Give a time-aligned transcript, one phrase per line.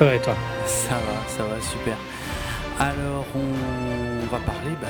[0.00, 1.94] Ça va et toi Ça va, ça va, super.
[2.78, 4.88] Alors, on va parler bah,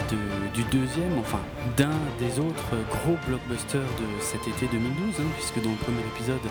[0.55, 1.41] du deuxième, enfin
[1.77, 6.49] d'un des autres gros blockbusters de cet été 2012, hein, puisque dans le premier épisode,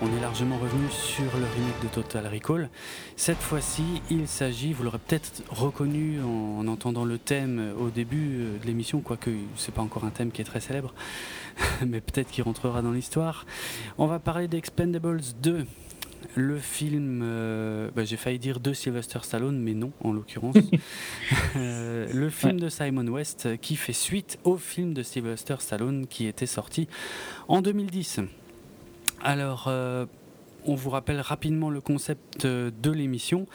[0.00, 2.70] on est largement revenu sur le remake de Total Recall.
[3.14, 8.38] Cette fois-ci, il s'agit, vous l'aurez peut-être reconnu en, en entendant le thème au début
[8.40, 10.92] euh, de l'émission, quoique c'est pas encore un thème qui est très célèbre,
[11.86, 13.46] mais peut-être qu'il rentrera dans l'histoire.
[13.96, 15.66] On va parler d'Expendables 2.
[16.34, 20.56] Le film, euh, bah, j'ai failli dire de Sylvester Stallone, mais non, en l'occurrence.
[21.56, 26.06] Euh, le film de Simon West euh, qui fait suite au film de Sylvester Stallone
[26.06, 26.88] qui était sorti
[27.46, 28.20] en 2010.
[29.22, 30.06] Alors, euh,
[30.64, 33.46] on vous rappelle rapidement le concept de l'émission.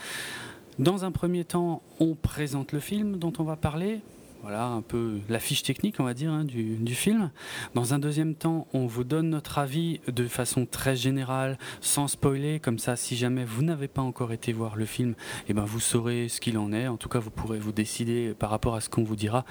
[0.78, 4.02] Dans un premier temps, on présente le film dont on va parler.
[4.48, 7.32] Voilà un peu la fiche technique, on va dire, hein, du, film.
[7.76, 12.62] Dans un deuxième temps, on vous donne notre avis de façon très générale, sans spoiler.
[12.62, 15.16] Comme ça, si jamais vous n'avez pas encore été voir le film,
[15.50, 16.88] eh ben, vous saurez ce qu'il en est.
[16.88, 19.44] En tout cas, vous pourrez vous décider par rapport à ce qu'on vous dira,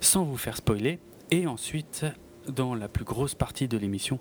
[0.00, 0.98] sans vous faire spoiler.
[1.30, 2.06] Et ensuite,
[2.48, 4.18] dans la plus grosse partie de l'émission,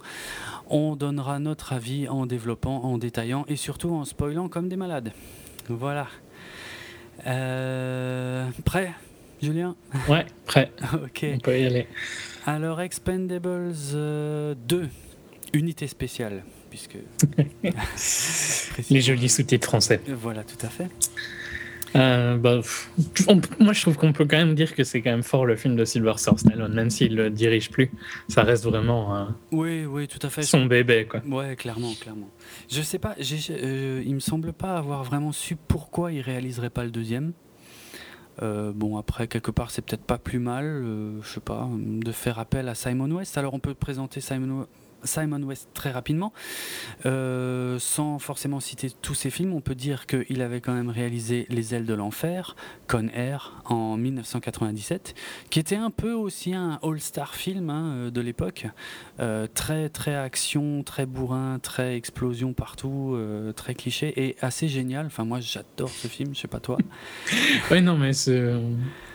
[0.70, 5.14] on donnera notre avis en développant, en détaillant et surtout en spoilant comme des malades.
[5.70, 6.08] Voilà.
[7.26, 8.94] Euh, prêt,
[9.42, 9.76] Julien
[10.10, 11.26] Ouais, prêt, Ok.
[11.36, 11.88] on peut y aller.
[12.46, 14.88] Alors, Expendables euh, 2,
[15.54, 16.98] unité spéciale, puisque.
[18.90, 20.02] Les jolis sous-titres français.
[20.08, 20.88] Voilà, tout à fait.
[21.96, 22.60] Euh, bah,
[23.28, 25.56] on- moi, je trouve qu'on peut quand même dire que c'est quand même fort le
[25.56, 27.90] film de Sylvester Stallone, même s'il le dirige plus.
[28.28, 30.42] Ça reste vraiment euh, Oui, oui, tout à fait.
[30.44, 31.22] son bébé, quoi.
[31.28, 32.30] Ouais, clairement, clairement.
[32.70, 36.84] Je sais pas, euh, il me semble pas avoir vraiment su pourquoi il réaliserait pas
[36.84, 37.32] le deuxième.
[38.42, 42.12] Euh, bon, après, quelque part, c'est peut-être pas plus mal, euh, je sais pas, de
[42.12, 43.38] faire appel à Simon West.
[43.38, 44.68] Alors, on peut présenter Simon,
[45.04, 46.34] Simon West très rapidement.
[47.06, 51.46] Euh, sans forcément citer tous ses films, on peut dire qu'il avait quand même réalisé
[51.50, 52.56] Les ailes de l'enfer,
[52.88, 55.16] Con Air, en 1997,
[55.50, 58.68] qui était un peu aussi un all-star film hein, euh, de l'époque.
[59.20, 65.08] Euh, très très action, très bourrin, très explosion partout, euh, très cliché et assez génial.
[65.08, 66.78] Enfin moi j'adore ce film, je sais pas toi.
[67.72, 68.54] Ouais, non, mais c'est.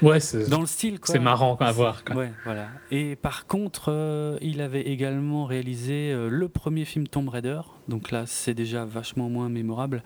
[0.02, 1.12] Ouais, c'est Dans le style quoi.
[1.12, 2.16] c'est marrant à voir, quoi.
[2.16, 2.68] Ouais, voilà.
[2.90, 5.71] Et par contre, il avait également réalisé
[6.12, 7.60] euh, le premier film Tomb Raider.
[7.88, 10.02] Donc là, c'est déjà vachement moins mémorable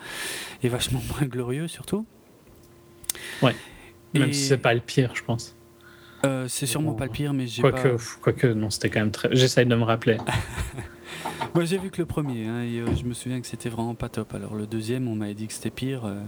[0.63, 2.07] et vachement moins glorieux surtout.
[3.43, 5.55] Même Et, si c'est pas le pire, je pense.
[6.25, 8.03] euh, c'est sûrement Bon, pas le pire, mais j'ai Quoique, pas.
[8.23, 9.29] quoique, non, c'était quand même très.
[9.33, 10.17] J'essaye de me rappeler.
[11.55, 13.95] Moi j'ai vu que le premier, hein, et, euh, je me souviens que c'était vraiment
[13.95, 14.35] pas top.
[14.35, 16.05] Alors le deuxième, on m'avait dit que c'était pire.
[16.05, 16.21] euh,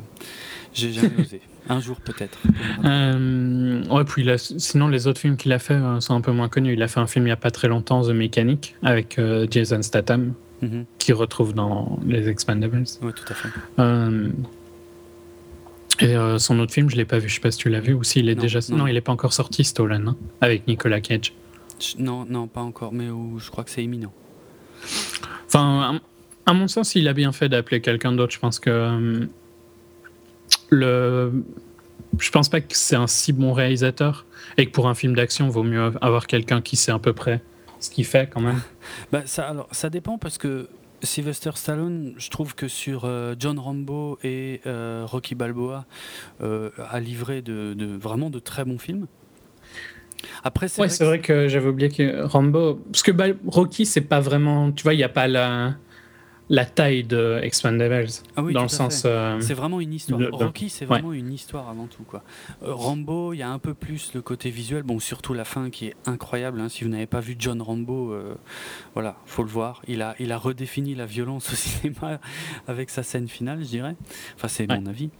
[0.72, 1.40] j'ai jamais osé.
[1.68, 2.38] Un jour peut-être.
[2.84, 4.26] Euh, ouais, puis
[4.58, 6.72] sinon, les autres films qu'il a fait euh, sont un peu moins connus.
[6.72, 9.46] Il a fait un film il y a pas très longtemps, The Mechanic, avec euh,
[9.50, 10.86] Jason Statham, Mhm.
[10.98, 12.82] qui retrouve dans les Expendables.
[13.02, 13.48] Ouais, tout à fait.
[13.78, 14.28] Euh,
[16.00, 17.28] et son autre film, je l'ai pas vu.
[17.28, 18.58] Je sais pas si tu l'as vu ou s'il est Non, déjà.
[18.70, 18.78] non.
[18.78, 21.32] Non, il est pas encore sorti, Stolen, hein, avec Nicolas Cage.
[21.98, 24.12] Non, non, pas encore, mais où je crois que c'est imminent.
[25.46, 26.00] Enfin,
[26.46, 28.32] à, mon sens, il a bien fait d'appeler quelqu'un d'autre.
[28.32, 29.28] Je pense que
[30.70, 31.32] le.
[32.18, 34.26] Je pense pas que c'est un si bon réalisateur
[34.56, 37.42] et que pour un film d'action, vaut mieux avoir quelqu'un qui sait à peu près
[37.80, 38.60] ce qu'il fait quand même.
[39.12, 40.68] Bah, ça, alors, ça dépend parce que
[41.02, 45.84] Sylvester Stallone, je trouve que sur euh, John Rambo et euh, Rocky Balboa,
[46.42, 49.06] euh, a livré de, de- vraiment de très bons films.
[50.42, 52.80] Après, c'est Ouais, vrai c'est que vrai que j'avais oublié que Rambo.
[52.90, 54.72] Parce que bah, Rocky, c'est pas vraiment.
[54.72, 55.76] Tu vois, il n'y a pas la,
[56.50, 58.08] la taille de Expendables.
[58.36, 59.02] Ah oui, dans le sens.
[59.04, 60.18] euh, C'est vraiment une histoire.
[60.18, 60.88] Le- Rocky, c'est ouais.
[61.00, 62.04] vraiment une histoire avant tout.
[62.04, 62.22] Quoi.
[62.62, 64.82] Euh, Rambo, il y a un peu plus le côté visuel.
[64.82, 66.60] Bon, surtout la fin qui est incroyable.
[66.60, 66.68] hein.
[66.70, 68.34] Si vous n'avez pas vu John Rambo, euh,
[68.94, 69.82] voilà, faut le voir.
[69.88, 72.18] Il a, il a redéfini la violence au cinéma
[72.66, 73.96] avec sa scène finale, je dirais.
[74.36, 74.78] Enfin, c'est Ouais.
[74.78, 75.10] mon avis.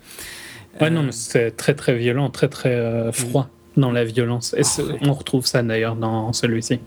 [0.81, 4.55] Ouais, non, Euh, mais c'est très très violent, très très froid dans la violence.
[4.57, 4.99] Et c'est- ouais.
[5.03, 6.81] on retrouve ça d'ailleurs dans celui-ci.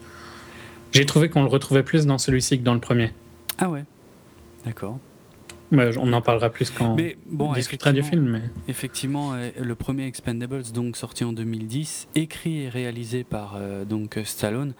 [0.93, 3.11] J'ai trouvé qu'on le retrouvait plus dans celui-ci que dans le premier.
[3.57, 3.83] Ah ouais,
[4.65, 4.99] d'accord.
[5.71, 8.29] Mais on en parlera plus quand Mais bon, on discutera du film.
[8.29, 8.41] Mais...
[8.67, 14.19] Effectivement, euh, le premier Expendables, donc sorti en 2010, écrit et réalisé par euh, donc
[14.25, 14.73] Stallone.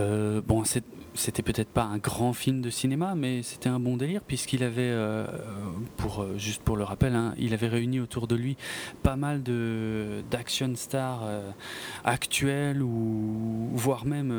[0.00, 0.82] Euh, bon, c'est
[1.16, 4.82] c'était peut-être pas un grand film de cinéma, mais c'était un bon délire puisqu'il avait,
[4.82, 5.26] euh,
[5.96, 8.56] pour euh, juste pour le rappel, hein, il avait réuni autour de lui
[9.02, 11.50] pas mal de d'action stars euh,
[12.04, 14.32] actuels ou voire même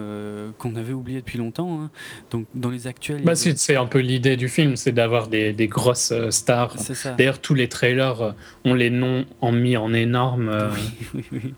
[0.57, 1.81] qu'on avait oublié depuis longtemps.
[1.81, 1.89] Hein.
[2.31, 5.67] Donc dans les actuels, bah, c'est un peu l'idée du film, c'est d'avoir des, des,
[5.67, 6.75] grosses stars.
[7.17, 8.33] D'ailleurs, tous les trailers
[8.65, 10.51] ont les noms en mis en énorme.
[10.73, 11.53] Oui, oui, oui,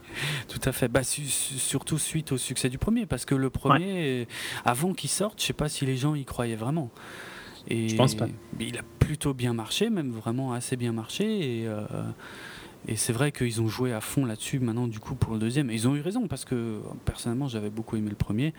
[0.47, 0.87] tout à fait.
[0.87, 4.27] Bah, surtout suite au succès du premier, parce que le premier,
[4.65, 6.91] avant qu'il sorte, je sais pas si les gens y croyaient vraiment.
[7.67, 8.27] Et je pense pas.
[8.59, 11.61] Il a plutôt bien marché, même vraiment assez bien marché.
[11.61, 11.83] Et, euh,
[12.87, 15.69] et c'est vrai qu'ils ont joué à fond là-dessus maintenant du coup pour le deuxième.
[15.69, 18.53] Et ils ont eu raison parce que personnellement j'avais beaucoup aimé le premier.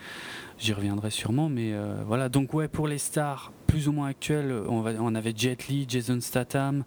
[0.59, 2.29] J'y reviendrai sûrement, mais euh, voilà.
[2.29, 5.85] Donc ouais, pour les stars plus ou moins actuels, on, va, on avait Jet Li,
[5.87, 6.83] Jason Statham,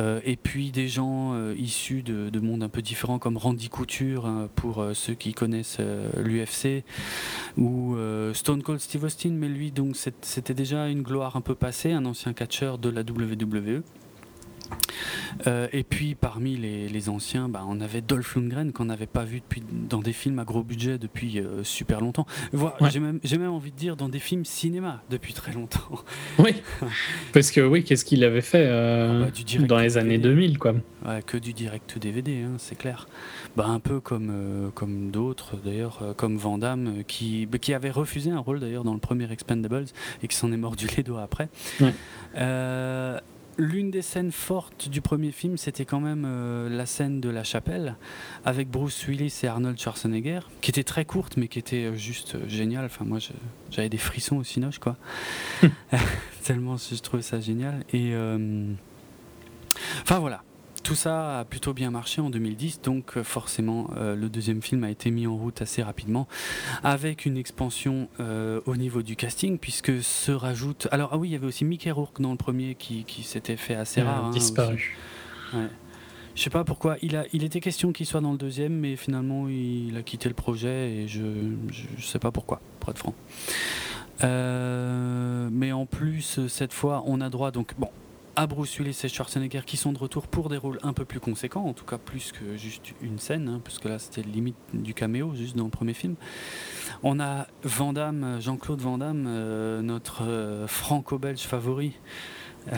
[0.00, 3.68] euh, et puis des gens euh, issus de, de, mondes un peu différents comme Randy
[3.68, 5.78] Couture hein, pour ceux qui connaissent
[6.16, 6.82] l'UFC
[7.56, 7.96] ou
[8.32, 12.04] Stone Cold Steve Austin, mais lui donc c'était déjà une gloire un peu passée, un
[12.04, 13.82] ancien catcheur de la WWE.
[15.46, 19.40] Euh, et puis parmi les, anciens, bah, on avait Dolph Lundgren qu'on n'avait pas vu
[19.40, 22.26] depuis, dans des films à gros budget depuis euh, super longtemps.
[22.90, 25.78] J'ai même, même, envie de dire dans des films cinéma depuis très longtemps.
[26.38, 26.54] Oui,
[27.32, 30.74] parce que oui, qu'est-ce qu'il avait fait euh, ah bah, dans les années 2000 quoi.
[31.26, 33.08] que du direct DVD, hein, c'est clair.
[33.56, 38.30] Bah, un peu comme, comme d'autres d'ailleurs, comme Van Damme qui, bah, qui avait refusé
[38.30, 39.86] un rôle d'ailleurs dans le premier Expendables
[40.22, 41.48] et qui s'en est mordu les doigts après
[43.58, 47.42] l'une des scènes fortes du premier film, c'était quand même euh, la scène de la
[47.44, 47.96] chapelle
[48.44, 52.36] avec Bruce Willis et Arnold Schwarzenegger, qui était très courte mais qui était euh, juste
[52.36, 52.86] euh, géniale.
[52.86, 53.18] Enfin, moi,
[53.70, 54.96] j'avais des frissons au cinoche, quoi.
[56.44, 57.84] Tellement je trouvais ça génial.
[57.92, 58.14] Et
[60.02, 60.42] enfin voilà,
[60.88, 64.84] tout ça a plutôt bien marché en 2010, donc euh, forcément euh, le deuxième film
[64.84, 66.26] a été mis en route assez rapidement,
[66.82, 70.88] avec une expansion euh, au niveau du casting, puisque se rajoute...
[70.90, 73.74] Alors ah oui, il y avait aussi Mickey Rourke dans le premier qui, s'était fait
[73.74, 74.24] assez rare.
[74.24, 74.96] Hein, disparu.
[75.52, 75.68] Ouais.
[76.34, 76.96] Je sais pas pourquoi.
[77.02, 80.30] Il, a, il était question qu'il soit dans le deuxième, mais finalement il a quitté
[80.30, 83.14] le projet et je ne sais pas pourquoi, pour être franc.
[84.22, 87.50] mais en plus, cette fois, on a droit.
[87.50, 87.90] Donc, bon,
[88.38, 91.18] à Bruce Willis et Schwarzenegger qui sont de retour pour des rôles un peu plus
[91.18, 94.54] conséquents, en tout cas plus que juste une scène, hein, parce que là c'était limite
[94.72, 96.14] du caméo, juste dans le premier film.
[97.02, 97.92] On a Van
[98.38, 101.94] Jean-Claude Van Damme, euh, notre euh, franco-belge favori.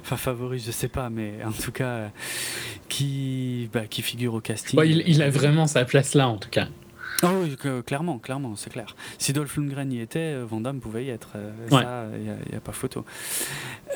[0.00, 2.08] enfin favori, je sais pas, mais en tout cas euh,
[2.88, 4.80] qui, bah, qui figure au casting.
[4.84, 6.66] il, a vraiment sa place là, en tout cas.
[7.22, 7.56] Ah oui,
[7.86, 8.94] clairement, clairement, c'est clair.
[9.18, 11.30] Si Dolph Lundgren y était, euh, Van Damme pouvait y être.
[11.36, 13.04] Euh, ça, il n'y a, pas photo.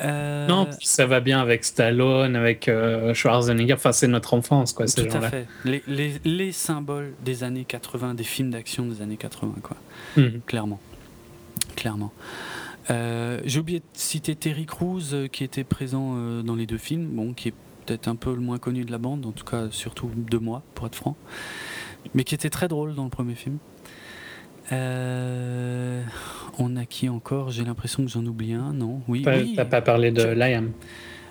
[0.03, 2.69] Euh, non, ça va bien avec Stallone, avec
[3.13, 3.73] Schwarzenegger.
[3.73, 4.85] Enfin, c'est notre enfance, quoi.
[4.85, 5.47] Tout à fait.
[5.65, 9.77] Les, les, les, symboles des années 80, des films d'action des années 80, quoi.
[10.17, 10.41] Mhm.
[10.45, 10.79] Clairement.
[11.75, 12.13] Clairement.
[12.89, 17.49] J'ai oublié de citer Terry Crews qui était présent dans les deux films, bon, qui
[17.49, 17.53] est
[17.85, 20.63] peut-être un peu le moins connu de la bande, en tout cas surtout de moi,
[20.73, 21.15] pour être franc
[22.13, 23.57] mais qui était très drôle dans le premier film.
[24.71, 26.03] Euh,
[26.57, 27.51] on a qui encore?
[27.51, 29.01] J'ai l'impression que j'en oublie un, non?
[29.07, 29.25] Oui.
[29.55, 30.71] T'as pas parlé de Liam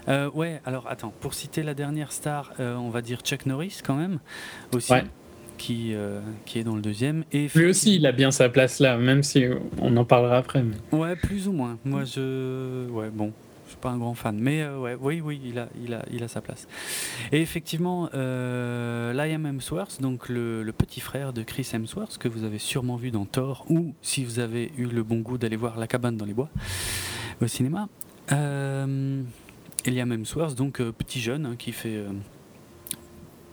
[0.08, 3.80] euh, Ouais, alors attends, pour citer la dernière star, euh, on va dire Chuck Norris
[3.84, 4.18] quand même,
[4.74, 4.94] aussi.
[5.56, 7.24] Qui, euh, qui est dans le deuxième.
[7.32, 9.44] Et Lui aussi, il a bien sa place là, même si
[9.82, 10.64] on en parlera après.
[10.92, 11.78] Ouais, plus ou moins.
[11.84, 12.88] Moi, je.
[12.90, 13.32] Ouais, bon,
[13.68, 16.22] suis pas un grand fan, mais euh, ouais, oui, oui, il a, il a, il
[16.22, 16.66] a sa place.
[17.32, 22.58] Et effectivement, euh, Liam Hemsworth, donc le, petit frère de Chris Hemsworth, que vous avez
[22.58, 25.86] sûrement vu dans Thor, ou si vous avez eu le bon goût d'aller voir La
[25.86, 26.50] cabane dans les bois
[27.40, 27.88] au cinéma.
[28.32, 29.22] Euh,
[29.86, 32.04] Liam Hemsworth, donc euh, petit jeune, hein, qui fait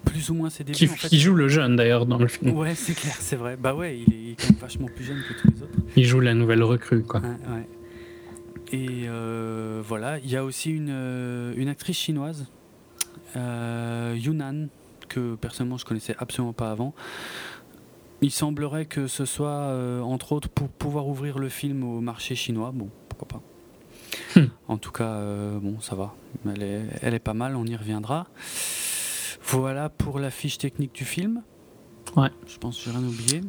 [0.06, 0.78] plus ou moins ses débuts.
[0.78, 2.52] Qui, joue le jeune d'ailleurs dans le film.
[2.58, 3.58] Ouais, c'est clair, c'est vrai.
[3.58, 5.74] Bah ouais, il est, il est, quand même vachement plus jeune que tous les autres.
[5.96, 7.20] Il joue la nouvelle recrue, quoi.
[7.22, 7.68] Ouais, ouais.
[8.72, 12.48] Et euh, voilà, il y a aussi une, euh, une actrice chinoise,
[13.36, 14.68] euh, Yunnan,
[15.08, 16.94] que personnellement je connaissais absolument pas avant.
[18.22, 22.72] Il semblerait que ce soit, entre autres, pour pouvoir ouvrir le film au marché chinois.
[22.74, 24.40] Bon, pourquoi pas.
[24.40, 24.48] Hmm.
[24.68, 25.20] En tout cas,
[25.62, 26.16] bon, ça va.
[26.46, 28.28] Elle est, elle est pas mal, on y reviendra.
[29.44, 31.44] Voilà pour la fiche technique du film.
[32.16, 32.30] Ouais.
[32.48, 33.42] Je pense que j'ai rien oublié.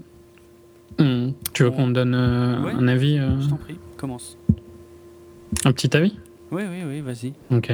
[0.99, 1.33] Hmm.
[1.55, 4.37] Tu veux qu'on donne un avis Je t'en prie, commence.
[5.65, 6.17] Un petit avis
[6.51, 7.33] Oui, oui, oui, vas-y.
[7.51, 7.73] Ok.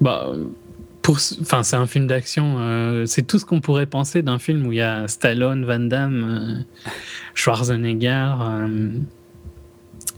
[0.00, 0.32] Bah,
[1.02, 2.56] pour, enfin, c'est un film d'action.
[2.58, 5.80] Euh, c'est tout ce qu'on pourrait penser d'un film où il y a Stallone, Van
[5.80, 6.90] Damme, euh,
[7.34, 8.32] Schwarzenegger.
[8.40, 8.90] Euh,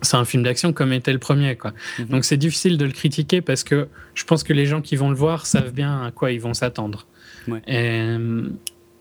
[0.02, 1.72] c'est un film d'action comme était le premier, quoi.
[1.98, 2.06] Mhm.
[2.06, 5.08] Donc c'est difficile de le critiquer parce que je pense que les gens qui vont
[5.08, 7.06] le voir savent bien à quoi ils vont s'attendre.
[7.66, 8.16] Et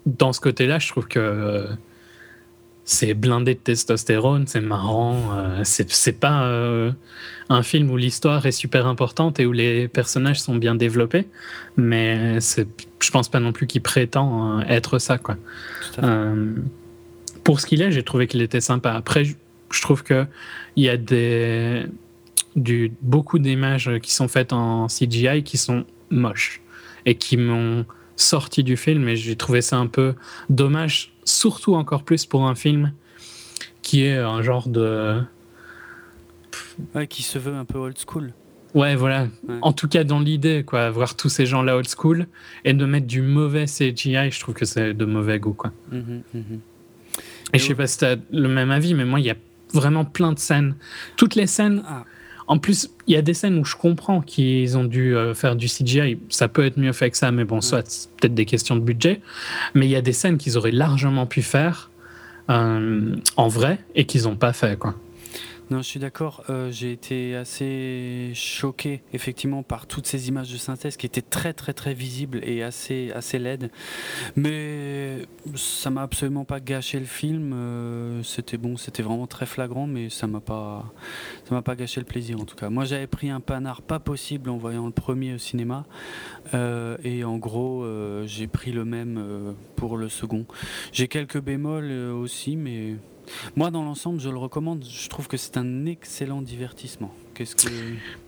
[0.06, 1.66] dans ce côté-là, je trouve que
[2.86, 5.38] c'est blindé de testostérone, c'est marrant.
[5.38, 6.92] Euh, c'est pas euh,
[7.50, 11.28] un film où l'histoire est super importante et où les personnages sont bien développés,
[11.78, 15.18] mais je pense pas non plus qu'il prétend euh, être ça.
[15.18, 15.38] Quoi.
[17.44, 18.92] pour ce qu'il est, j'ai trouvé qu'il était sympa.
[18.92, 20.28] Après, je trouve qu'il
[20.76, 21.86] y a des,
[22.56, 26.62] du, beaucoup d'images qui sont faites en CGI qui sont moches
[27.06, 27.86] et qui m'ont
[28.16, 30.16] sorti du film et j'ai trouvé ça un peu
[30.50, 32.94] dommage, surtout encore plus pour un film
[33.82, 35.22] qui est un genre de.
[36.96, 38.34] Ouais, qui se veut un peu old school.
[38.74, 39.28] Ouais, voilà.
[39.62, 42.28] En tout cas, dans l'idée, quoi, voir tous ces gens-là old school
[42.66, 45.72] et de mettre du mauvais CGI, je trouve que c'est de mauvais goût, quoi.
[45.92, 46.60] Mhm, mhm.
[47.54, 49.36] Et, je sais pas si tu as le même avis, mais moi, il y a
[49.74, 50.76] vraiment plein de scènes.
[51.18, 51.84] Toutes les scènes.
[51.88, 52.04] Ah.
[52.48, 55.56] En plus, il y a des scènes où je comprends qu'ils ont dû euh, faire
[55.56, 56.20] du CGI.
[56.30, 58.82] Ça peut être mieux fait que ça, mais bon, soit c'est peut-être des questions de
[58.82, 59.22] budget.
[59.74, 61.92] Mais il y a des scènes qu'ils auraient largement pu faire
[62.50, 64.96] euh, en vrai et qu'ils n'ont pas fait, quoi.
[65.70, 66.44] Non, je suis d'accord.
[66.50, 71.54] Euh, j'ai été assez choqué, effectivement, par toutes ces images de synthèse qui étaient très,
[71.54, 73.72] très, très visibles et assez, assez laides.
[74.36, 75.20] Mais
[75.56, 77.54] ça m'a absolument pas gâché le film.
[77.54, 80.94] Euh, c'était bon, c'était vraiment très flagrant, mais ça m'a pas,
[81.48, 82.70] ça m'a pas gâché le plaisir en tout cas.
[82.70, 85.86] Moi, j'avais pris un panard pas possible en voyant le premier au cinéma,
[86.54, 87.86] euh, et en gros,
[88.26, 90.46] j'ai pris le même pour le second.
[90.92, 92.96] J'ai quelques bémols aussi, mais
[93.56, 94.84] moi, dans l'ensemble, je le recommande.
[94.90, 97.14] Je trouve que c'est un excellent divertissement.
[97.34, 97.70] Qu'est-ce que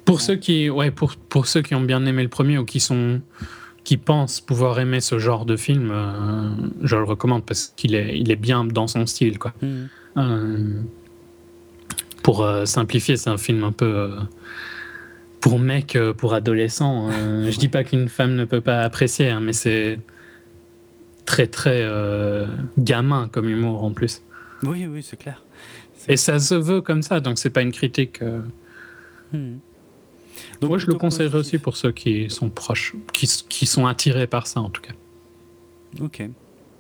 [0.03, 2.79] pour ceux qui, ouais, pour pour ceux qui ont bien aimé le premier ou qui
[2.79, 3.21] sont
[3.83, 6.49] qui pensent pouvoir aimer ce genre de film, euh,
[6.81, 9.53] je le recommande parce qu'il est il est bien dans son style, quoi.
[9.61, 9.67] Mmh.
[10.17, 10.81] Euh,
[12.23, 14.11] pour euh, simplifier, c'est un film un peu
[15.39, 17.11] pour mec, pour adolescent.
[17.49, 19.99] je dis pas qu'une femme ne peut pas apprécier, hein, mais c'est
[21.25, 21.87] très très
[22.77, 24.21] gamin comme humour en plus.
[24.65, 25.43] Oui, oui, c'est clair.
[26.07, 28.21] Et ça se veut comme ça, donc c'est pas une critique.
[28.21, 28.41] Euh.
[29.33, 29.57] Hmm.
[30.61, 34.27] Donc, Moi, je le conseillerais aussi pour ceux qui sont proches, qui, qui, sont attirés
[34.27, 34.93] par ça en tout cas.
[36.01, 36.23] Ok.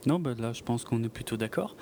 [0.05, 1.75] Non, bah là, je pense qu'on est plutôt d'accord.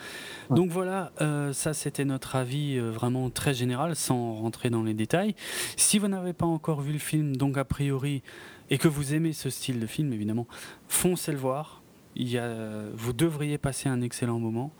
[0.49, 4.93] Donc voilà, euh, ça c'était notre avis euh, vraiment très général, sans rentrer dans les
[4.93, 5.35] détails.
[5.75, 8.23] Si vous n'avez pas encore vu le film, donc a priori,
[8.69, 10.47] et que vous aimez ce style de film, évidemment,
[10.87, 11.81] foncez le voir.
[12.15, 12.47] Il y a,
[12.93, 14.71] vous devriez passer un excellent moment.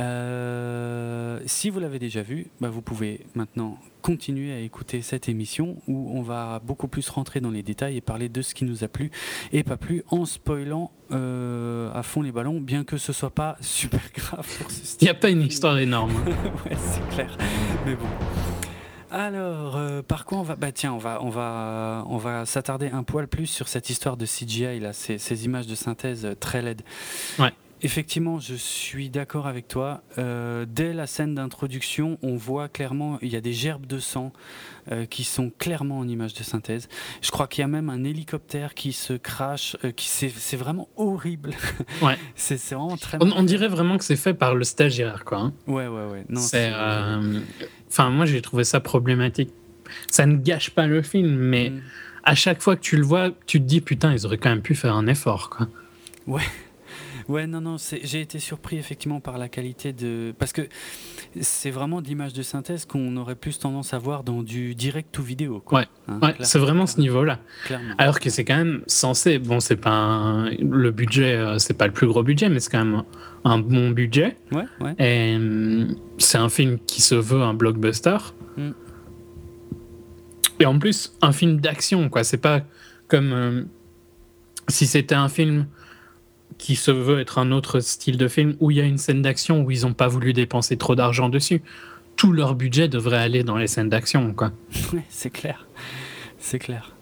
[0.00, 5.76] Euh, si vous l'avez déjà vu, bah, vous pouvez maintenant continuer à écouter cette émission
[5.88, 8.84] où on va beaucoup plus rentrer dans les détails et parler de ce qui nous
[8.84, 9.10] a plu
[9.52, 13.56] et pas plu en spoilant euh, à fond les ballons, bien que ce soit pas
[13.60, 16.12] super grave pour ce Il n'y a pas une histoire énorme.
[16.66, 17.36] ouais, c'est clair.
[17.86, 18.06] Mais bon.
[19.10, 22.88] Alors, euh, par quoi on va Bah tiens, on va, on va, on va s'attarder
[22.88, 26.62] un poil plus sur cette histoire de CGI là, ces, ces images de synthèse très
[26.62, 26.82] laides.
[27.38, 27.52] Ouais.
[27.84, 30.00] Effectivement, je suis d'accord avec toi.
[30.16, 34.32] Euh, dès la scène d'introduction, on voit clairement, il y a des gerbes de sang
[34.90, 36.88] euh, qui sont clairement en image de synthèse.
[37.20, 40.88] Je crois qu'il y a même un hélicoptère qui se crache, euh, qui c'est vraiment
[40.96, 41.50] horrible.
[42.00, 42.16] Ouais.
[42.34, 43.18] c'est vraiment très.
[43.20, 45.38] On, dirait vraiment que c'est fait par le stagiaire, quoi.
[45.38, 45.52] Hein.
[45.66, 46.24] Ouais, ouais, ouais.
[46.30, 46.72] Non, c'est.
[47.90, 49.50] Enfin, moi, j'ai trouvé ça problématique.
[50.10, 51.82] Ça ne gâche pas le film, mais mm.
[52.24, 54.62] à chaque fois que tu le vois, tu te dis putain, ils auraient quand même
[54.62, 55.68] pu faire un effort, quoi.
[56.26, 56.42] Ouais.
[57.28, 60.34] Ouais, non, non, j'ai été surpris effectivement par la qualité de.
[60.38, 60.62] Parce que
[61.40, 65.22] c'est vraiment d'image de synthèse qu'on aurait plus tendance à voir dans du direct ou
[65.22, 65.60] vidéo.
[65.60, 65.80] Quoi.
[65.80, 67.38] Ouais, hein, ouais c'est vraiment ce niveau-là.
[67.98, 69.38] Alors que c'est quand même censé.
[69.38, 72.84] Bon, c'est pas le budget, euh, c'est pas le plus gros budget, mais c'est quand
[72.84, 73.02] même
[73.44, 74.36] un bon budget.
[74.52, 74.94] Ouais, ouais.
[74.98, 78.18] Et hum, c'est un film qui se veut un blockbuster.
[78.56, 78.70] Mm.
[80.60, 82.24] Et en plus, un film d'action, quoi.
[82.24, 82.62] C'est pas
[83.08, 83.32] comme.
[83.32, 83.62] Euh,
[84.68, 85.66] si c'était un film
[86.58, 89.22] qui se veut être un autre style de film où il y a une scène
[89.22, 91.62] d'action où ils n'ont pas voulu dépenser trop d'argent dessus.
[92.16, 94.34] Tout leur budget devrait aller dans les scènes d'action,
[95.08, 95.66] c'est clair,
[96.38, 96.92] c'est clair.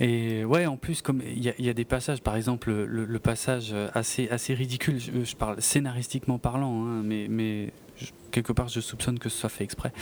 [0.00, 4.54] Et ouais, en plus, comme il y, a des passages, par exemple, le, passage assez,
[4.54, 7.68] ridicule, je, parle scénaristiquement parlant, hein, mais
[8.30, 9.92] quelque part je soupçonne que ce soit fait exprès.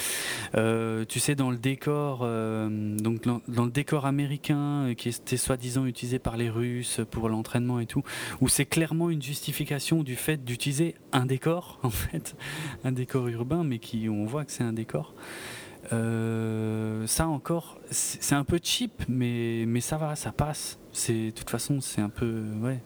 [0.54, 5.36] Euh, tu sais, dans le décor, euh, donc dans, le décor américain euh, qui était
[5.36, 8.02] soi-disant utilisé par les Russes pour l'entraînement et tout,
[8.40, 12.36] où c'est clairement une justification du fait d'utiliser un décor, en fait,
[12.84, 15.14] un décor urbain, mais qui on voit que c'est un décor.
[15.90, 20.78] ça encore, c'est un peu cheap, mais, mais ça va, ça passe.
[21.08, 22.80] De toute façon, c'est un peu ouais,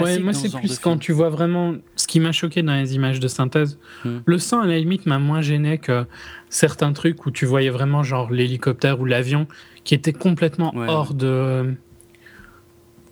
[0.00, 3.20] Ouais, moi c'est plus quand tu vois vraiment ce qui m'a choqué dans les images
[3.20, 3.78] de synthèse.
[4.04, 4.18] Hmm.
[4.24, 6.06] Le sang à la limite m'a moins gêné que
[6.50, 9.46] certains trucs où tu voyais vraiment genre l'hélicoptère ou l'avion
[9.84, 11.74] qui était complètement hors de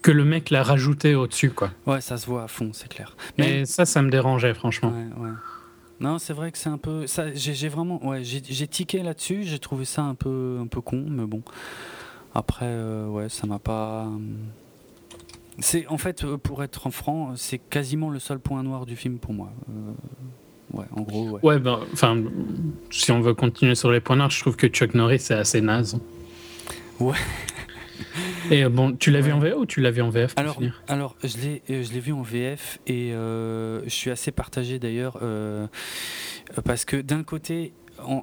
[0.03, 1.73] que le mec l'a rajouté au-dessus, quoi.
[1.85, 3.17] Ouais, ça se voit à fond, c'est clair.
[3.39, 4.91] Mais ça, ça me dérangeait, franchement.
[4.91, 5.33] Ouais, ouais.
[5.99, 7.07] Non, c'est vrai que c'est un peu.
[7.07, 8.07] Ça, j'ai vraiment.
[8.07, 11.43] Ouais, j'ai tiqué là-dessus, j'ai trouvé ça un peu, un peu con, mais bon.
[12.35, 14.09] Après, euh, ouais, ça m'a pas.
[15.57, 18.97] Euh, c'est en fait, euh, pour être franc, c'est quasiment le seul point noir du
[18.97, 19.53] film pour moi.
[20.73, 21.31] ouais, en gros.
[21.31, 21.41] Ouais.
[21.43, 22.23] Ouais, ben, enfin,
[22.91, 25.61] si on veut continuer sur les points noirs, je trouve que Chuck Norris c'est assez
[25.61, 25.99] naze.
[27.01, 27.17] Ouais.
[28.51, 31.17] Et bon, tu l'as vu en VO ou tu l'as vu en VF Alors, alors
[31.25, 35.19] je l'ai, je l'ai vu en VF et je suis assez partagé d'ailleurs
[36.65, 37.73] parce que d'un côté,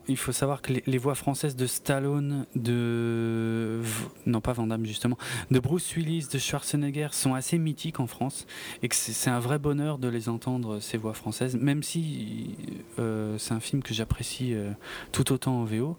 [0.07, 3.81] il faut savoir que les, voix françaises de Stallone, de
[4.25, 5.17] non pas Van Damme justement,
[5.51, 8.45] de Bruce Willis, de Schwarzenegger sont assez mythiques en France
[8.81, 12.55] et que c'est un vrai bonheur de les entendre ces voix françaises, même si
[12.99, 14.71] euh, c'est un film que j'apprécie euh,
[15.11, 15.97] tout autant en VO.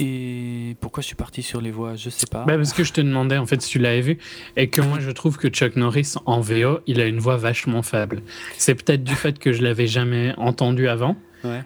[0.00, 2.44] Et pourquoi je suis parti sur les voix, je sais pas.
[2.44, 4.18] Bah parce que je te demandais en fait si tu l'avais vu
[4.56, 7.82] et que moi je trouve que Chuck Norris en VO, il a une voix vachement
[7.82, 8.22] faible.
[8.56, 11.16] C'est peut-être du fait que je l'avais jamais entendu avant.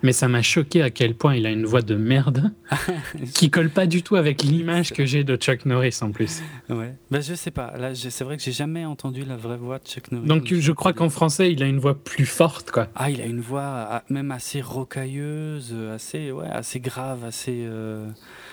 [0.03, 2.53] Mais ça m'a choqué à quel point il a une voix de merde
[3.35, 6.43] qui colle pas du tout avec l'image que j'ai de Chuck Norris en plus.
[6.69, 6.95] Ouais.
[7.11, 7.77] Bah, je sais pas.
[7.77, 10.27] Là, c'est vrai que j'ai jamais entendu la vraie voix de Chuck Norris.
[10.27, 12.89] Donc je crois qu'en français, il a une voix plus forte, quoi.
[12.95, 17.65] Ah, il a une voix ah, même assez rocailleuse, assez, ouais, assez grave, assez.
[17.67, 18.09] Euh,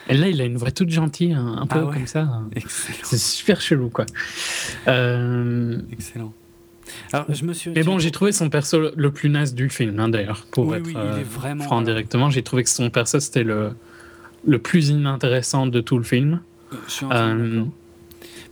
[0.09, 2.41] Et là, il a une voix toute gentille, un, peu ah comme ça.
[3.03, 4.05] C'est super chelou, quoi.
[4.87, 6.33] Euh, Excellent.
[7.13, 9.99] Alors, je me suis Mais bon, j'ai trouvé son perso le plus naze du film,
[9.99, 11.23] hein, d'ailleurs, pour être euh,
[11.59, 12.29] franc directement.
[12.29, 13.71] J'ai trouvé que son perso, c'était le,
[14.45, 16.41] le plus inintéressant de tout le film.
[16.73, 17.63] Euh, je suis euh...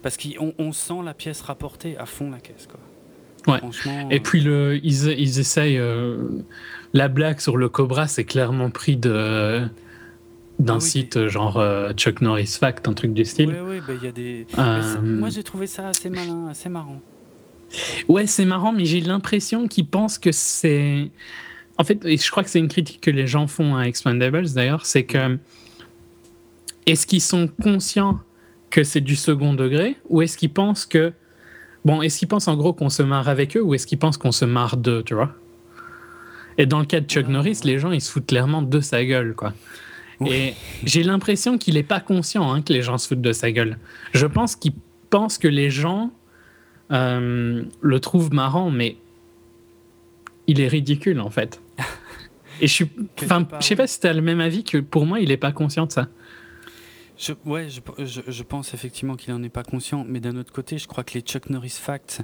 [0.01, 2.79] Parce qu'on on sent la pièce rapportée à fond la caisse, quoi.
[3.47, 3.59] Ouais.
[4.11, 5.81] Et puis, le, ils, ils essayent.
[6.93, 9.61] La blague sur le Cobra, c'est clairement pris de
[10.59, 13.49] d'un ah site genre Chuck Norris Fact, un truc du style.
[13.49, 14.45] Oui, oui, bah, il y a des.
[15.01, 17.01] Moi, j'ai trouvé ça assez malin, assez marrant.
[18.07, 21.09] Ouais, c'est marrant, mais j'ai l'impression qu'ils pensent que c'est.
[21.77, 24.49] En fait, et je crois que c'est une critique que les gens font à Expandables
[24.53, 25.37] d'ailleurs, c'est que.
[26.85, 28.19] Est-ce qu'ils sont conscients
[28.71, 31.13] que c'est du second degré ou est-ce qu'ils pensent que.
[31.85, 34.17] Bon, est-ce qu'ils pensent en gros qu'on se marre avec eux ou est-ce qu'ils pensent
[34.17, 35.33] qu'on se marre d'eux, tu vois?
[36.57, 39.05] Et dans le cas de Chuck Norris, les gens ils se foutent clairement de sa
[39.05, 39.53] gueule, quoi.
[40.25, 40.53] Et
[40.83, 43.77] j'ai l'impression qu'il n'est pas conscient hein, que les gens se foutent de sa gueule.
[44.13, 44.73] Je pense qu'il
[45.09, 46.11] pense que les gens
[46.91, 48.97] euh, le trouve marrant, mais
[50.47, 51.61] il est ridicule en fait.
[52.61, 52.89] Et je suis,
[53.23, 55.37] enfin, je sais pas si tu as le même avis que pour moi, il est
[55.37, 56.07] pas conscient de ça.
[57.19, 60.77] Je, ouais, je, je, pense effectivement qu'il n'en est pas conscient, mais d'un autre côté,
[60.77, 62.21] je crois que les Chuck Norris Facts,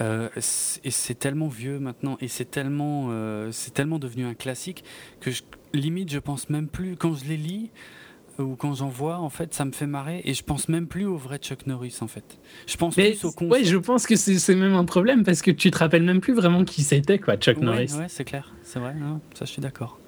[0.00, 4.82] euh, c'est tellement vieux maintenant et c'est tellement, euh, c'est tellement devenu un classique
[5.20, 5.30] que
[5.72, 7.70] limite, je pense même plus quand je les lis
[8.38, 11.04] ou quand j'en vois, en fait, ça me fait marrer et je pense même plus
[11.04, 12.38] au vrai Chuck Norris, en fait.
[12.66, 15.70] Je pense plus au Ouais, je pense que c'est même un problème parce que tu
[15.70, 17.92] te rappelles même plus vraiment qui c'était, quoi, Chuck Norris.
[17.98, 18.94] Ouais, c'est clair, c'est vrai,
[19.34, 19.98] ça je suis d'accord.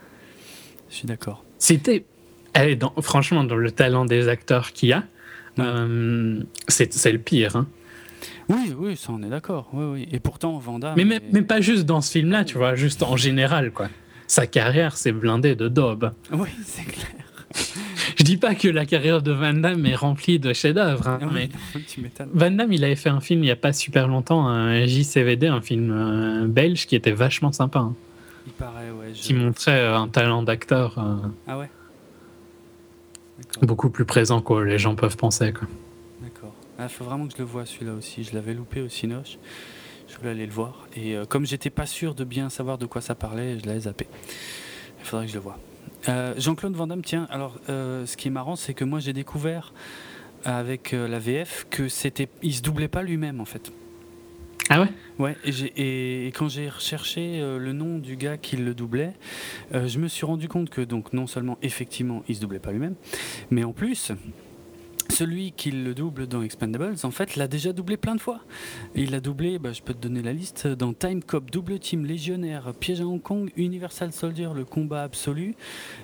[0.89, 1.45] Je suis d'accord.
[1.59, 2.05] C'était.
[2.57, 5.03] Eh, franchement, dans le talent des acteurs qu'il y a,
[5.59, 7.57] euh, c'est le pire.
[7.57, 7.67] Hein.
[8.49, 9.69] Oui, oui, ça on est d'accord.
[9.73, 10.09] Oui, oui.
[10.13, 10.95] Et pourtant, Vanda.
[10.97, 13.89] Mais, mais, pas juste dans ce film-là, tu vois, juste en général, quoi.
[14.27, 16.13] Sa carrière, c'est blindé de daube.
[16.33, 17.11] Oui, c'est clair.
[18.25, 21.51] Je dis pas que la carrière de Van Damme est remplie de chefs-d'œuvre, hein, mais
[22.33, 25.47] Van Damme, il avait fait un film il y a pas super longtemps, un JCVD,
[25.49, 27.81] un film euh, belge qui était vachement sympa.
[27.81, 27.95] Hein.
[28.47, 29.13] Il paraît, ouais.
[29.13, 30.99] Qui montrait euh, un talent d'acteur.
[30.99, 31.69] Euh, ah ouais.
[33.61, 35.53] Beaucoup plus présent que les gens peuvent penser.
[36.23, 36.55] D'accord.
[36.79, 38.25] Il ah, faut vraiment que je le vois celui-là aussi.
[38.25, 39.37] Je l'avais loupé au Cinoche.
[40.09, 40.89] Je voulais aller le voir.
[40.97, 44.07] Et comme j'étais pas sûr de bien savoir de quoi ça parlait, je l'avais zappé.
[45.01, 45.59] Il faudrait que je le vois.
[46.09, 49.13] Euh, Jean-Claude Van Damme, tiens, alors euh, ce qui est marrant, c'est que moi j'ai
[49.13, 49.73] découvert
[50.45, 53.73] avec euh, la VF que c'était, il se doublait pas lui-même en fait.
[54.71, 54.89] Ah ouais?
[55.19, 59.13] Ouais, et, et, quand j'ai recherché le nom du gars qui le doublait,
[59.73, 62.95] je me suis rendu compte que donc non seulement effectivement il se doublait pas lui-même,
[63.51, 64.11] mais en plus
[65.15, 68.41] celui qui le double dans Expendables, en fait, l'a déjà doublé plein de fois.
[68.95, 72.05] il l'a doublé, bah, je peux te donner la liste, dans Time Cop, Double Team,
[72.05, 75.55] Légionnaire, Piège à Hong Kong, Universal Soldier, Le Combat Absolu,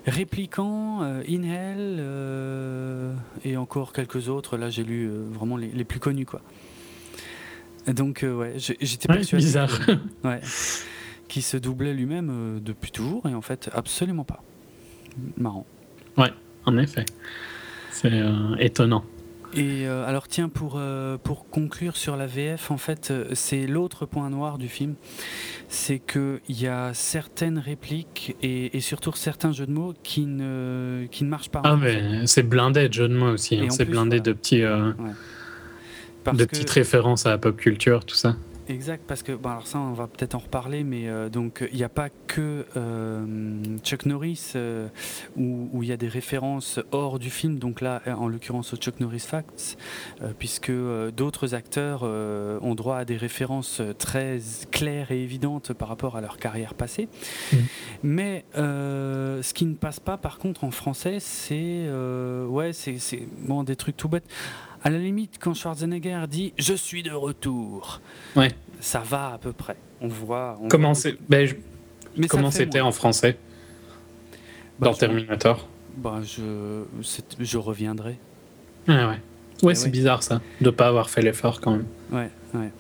[0.07, 4.57] Répliquant, euh, Inhale, euh, et encore quelques autres.
[4.57, 6.41] Là, j'ai lu euh, vraiment les, plus connus, quoi.
[7.89, 9.45] Donc, ouais, j'étais persuadé.
[9.45, 9.81] bizarre.
[10.25, 10.41] ouais,
[11.27, 14.43] qui se doublait lui-même depuis toujours, et en fait, absolument pas.
[15.37, 15.67] Marrant.
[16.17, 16.31] Ouais,
[16.65, 17.05] en effet.
[17.91, 19.05] C'est euh, étonnant.
[19.53, 24.07] Et euh, alors tiens, pour, euh, pour conclure sur la VF, en fait, c'est l'autre
[24.07, 24.95] point noir du film,
[25.69, 31.25] c'est qu'il y a certaines répliques et, surtout certains jeux de mots qui ne, qui
[31.25, 31.63] ne marchent pas.
[31.65, 33.71] Ah mais c'est blindé de jeux de mots aussi, hein.
[33.71, 34.61] c'est blindé de petits...
[34.61, 34.95] de
[36.45, 38.37] petites références à la pop culture, tout ça.
[38.71, 41.77] Exact, parce que, bon, alors ça, on va peut-être en reparler, mais euh, donc il
[41.77, 43.27] n'y a pas que euh,
[43.83, 44.87] Chuck Norris euh,
[45.37, 49.01] où il y a des références hors du film, donc là, en l'occurrence au Chuck
[49.01, 49.77] Norris Facts,
[50.39, 50.71] puisque
[51.17, 54.39] d'autres acteurs ont droit à des références très
[54.71, 57.09] claires et évidentes par rapport à leur carrière passée.
[57.53, 57.57] Mmh.
[58.05, 61.89] Mais ce qui ne passe pas, par contre, en français, c'est
[62.47, 64.29] ouais, c'est bon, des trucs tout bêtes.
[64.83, 68.01] À la limite, quand Schwarzenegger dit Je suis de retour,
[68.37, 68.51] ouais.
[68.81, 69.77] ça va à peu près.
[70.01, 70.59] On voit.
[70.71, 70.93] comment
[71.29, 71.49] ben,
[72.29, 73.37] comment c'était en français
[74.79, 75.69] bah, Dans Terminator?
[75.97, 76.85] Bah, je,
[77.39, 78.19] je reviendrai.
[78.89, 79.21] Ah ouais.
[79.63, 81.87] Ouais, c'est bizarre ça, de ne pas avoir fait l'effort quand même.
[82.11, 82.71] Ouais, ouais.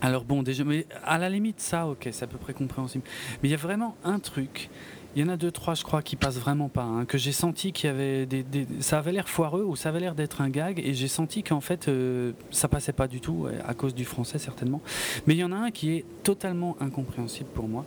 [0.00, 3.04] Alors bon, déjà, mais à la limite, ça, ok, c'est à peu près compréhensible.
[3.42, 4.70] Mais il y a vraiment un truc
[5.14, 6.82] il y en a deux, trois, je crois, qui passent vraiment pas.
[6.82, 8.44] Hein, que j'ai senti qu'il y avait des,
[8.80, 11.60] ça avait l'air foireux ou ça avait l'air d'être un gag, et j'ai senti qu'en
[11.60, 14.80] fait, euh, ça passait pas du tout à cause du français certainement.
[15.26, 17.84] Mais il y en a un qui est totalement incompréhensible pour moi.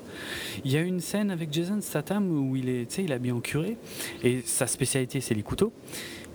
[0.64, 3.42] Il y a une scène avec Jason Statham où il est, il est bien en
[3.42, 3.78] curé,
[4.24, 5.74] et sa spécialité c'est les couteaux.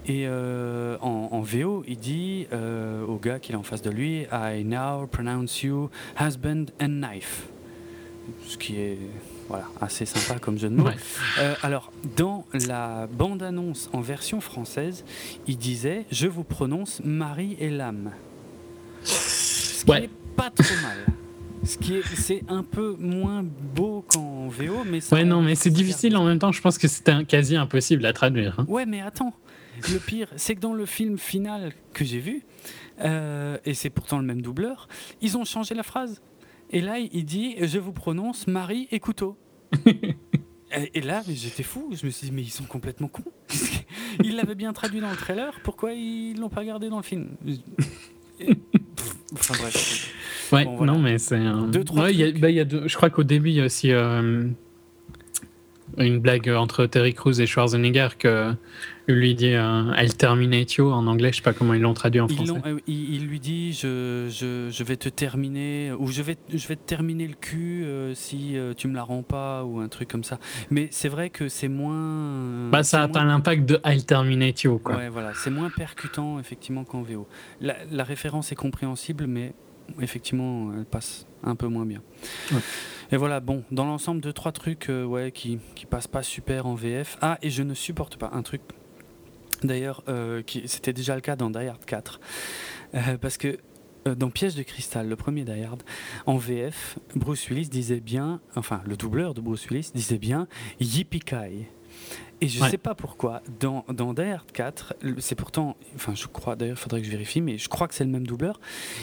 [0.06, 4.26] Et euh, en, VO, il dit euh, au gars qui est en face de lui,
[4.32, 7.48] I now pronounce you husband and knife.
[8.46, 8.98] Ce qui est
[9.52, 10.88] voilà, assez sympa comme jeu de mots.
[11.38, 15.04] Euh, alors, dans la bande-annonce en version française,
[15.46, 18.12] il disait Je vous prononce Marie et l'âme.
[19.04, 21.04] Ce qui n'est pas trop mal.
[21.64, 25.68] Ce qui est, c'est un peu moins beau qu'en VO, mais Ouais, non, mais c'est
[25.68, 26.50] difficile en même temps.
[26.50, 28.58] Je pense que c'était quasi impossible à traduire.
[28.58, 28.64] Hein.
[28.68, 29.34] Ouais, mais attends.
[29.92, 32.42] Le pire, c'est que dans le film final que j'ai vu,
[33.02, 34.88] euh, et c'est pourtant le même doubleur,
[35.20, 36.22] ils ont changé la phrase.
[36.70, 39.36] Et là, il dit Je vous prononce Marie et couteau.
[40.94, 41.90] Et, là, j'étais fou.
[41.92, 43.24] Je me suis dit Mais ils sont complètement cons.
[44.24, 45.60] ils l'avaient bien traduit dans le trailer.
[45.62, 47.28] Pourquoi ils l'ont pas gardé dans le film?
[49.34, 50.12] Enfin bref.
[50.52, 51.68] Ouais, non, mais c'est un.
[51.68, 52.04] Deux, trois.
[52.04, 52.86] Ouais, y a, bah, y a deux...
[52.86, 53.92] Je crois qu'au début, il y a aussi.
[53.92, 54.44] Euh,
[55.98, 58.54] une blague entre Terry Crews et Schwarzenegger que
[59.08, 62.20] lui dit euh, I'll terminate you en anglais, je sais pas comment ils l'ont traduit
[62.20, 62.52] en français.
[62.66, 66.76] Euh, il, lui dit je, je, je, vais te terminer ou je vais, je vais
[66.76, 70.24] te terminer le cul euh, si tu me la rends pas ou un truc comme
[70.24, 70.38] ça.
[70.70, 72.70] Mais c'est vrai que c'est moins.
[72.70, 74.96] Bah ça a pas l'impact de I'll terminate you quoi.
[74.96, 77.26] Ouais voilà, c'est moins percutant effectivement qu'en VO.
[77.60, 79.52] La, la, référence est compréhensible, mais
[80.00, 82.02] effectivement elle passe un peu moins bien.
[82.52, 82.60] Ouais.
[83.12, 86.66] Et voilà, bon, dans l'ensemble, deux, trois trucs euh, ouais, qui, qui passent pas super
[86.66, 87.18] en VF.
[87.20, 88.62] Ah, et je ne supporte pas un truc,
[89.62, 92.20] d'ailleurs, euh, c'était déjà le cas dans Die Hard 4.
[92.94, 93.58] Euh, parce que
[94.04, 95.82] dans Piège de cristal, le premier Die Hard,
[96.26, 100.48] en VF, Bruce Willis disait bien, enfin le doubleur de Bruce Willis disait bien
[100.80, 101.20] Yippee
[102.42, 106.26] et je ne sais pas pourquoi, dans, dans Die Hard 4, c'est pourtant, enfin je
[106.26, 108.58] crois, d'ailleurs il faudrait que je vérifie, mais je crois que c'est le même doubleur,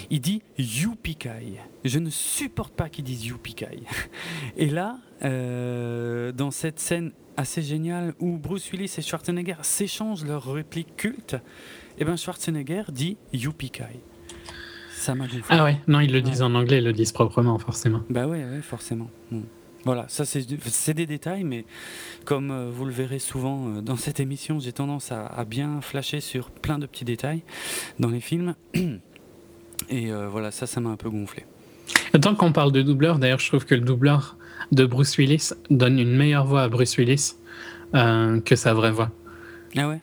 [0.10, 1.54] il dit Yupikai.
[1.86, 3.84] Je ne supporte pas qu'il dise Yupikai.
[4.58, 10.52] Et là, euh, dans cette scène assez géniale où Bruce Willis et Schwarzenegger s'échangent leurs
[10.52, 14.02] répliques cultes, et eh ben Schwarzenegger dit Yupikai.
[14.92, 18.02] Ça m'a Ah ouais, non, ils le disent en anglais, ils le disent proprement, forcément.
[18.10, 19.10] Bah ouais, ouais forcément.
[19.90, 21.66] Voilà, ça c'est des détails, mais
[22.24, 26.22] comme euh, vous le verrez souvent euh, dans cette émission, j'ai tendance à, bien flasher
[26.22, 27.42] sur plein de petits détails
[27.98, 28.54] dans les films.
[29.90, 31.44] Et euh, voilà, ça, ça m'a un peu gonflé.
[32.22, 34.38] Tant qu'on parle de doubleur, d'ailleurs, je trouve que le doubleur
[34.72, 37.34] de Bruce Willis donne une meilleure voix à Bruce Willis
[37.92, 39.10] que sa vraie voix.
[39.76, 40.02] Ah ouais?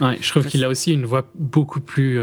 [0.00, 2.18] Ouais, je trouve qu'il a aussi une voix beaucoup plus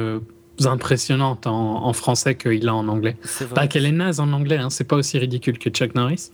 [0.65, 3.17] impressionnante en, français qu'il a en anglais.
[3.53, 6.31] Pas qu'elle est naze en anglais, hein, c'est pas aussi ridicule que Chuck Norris.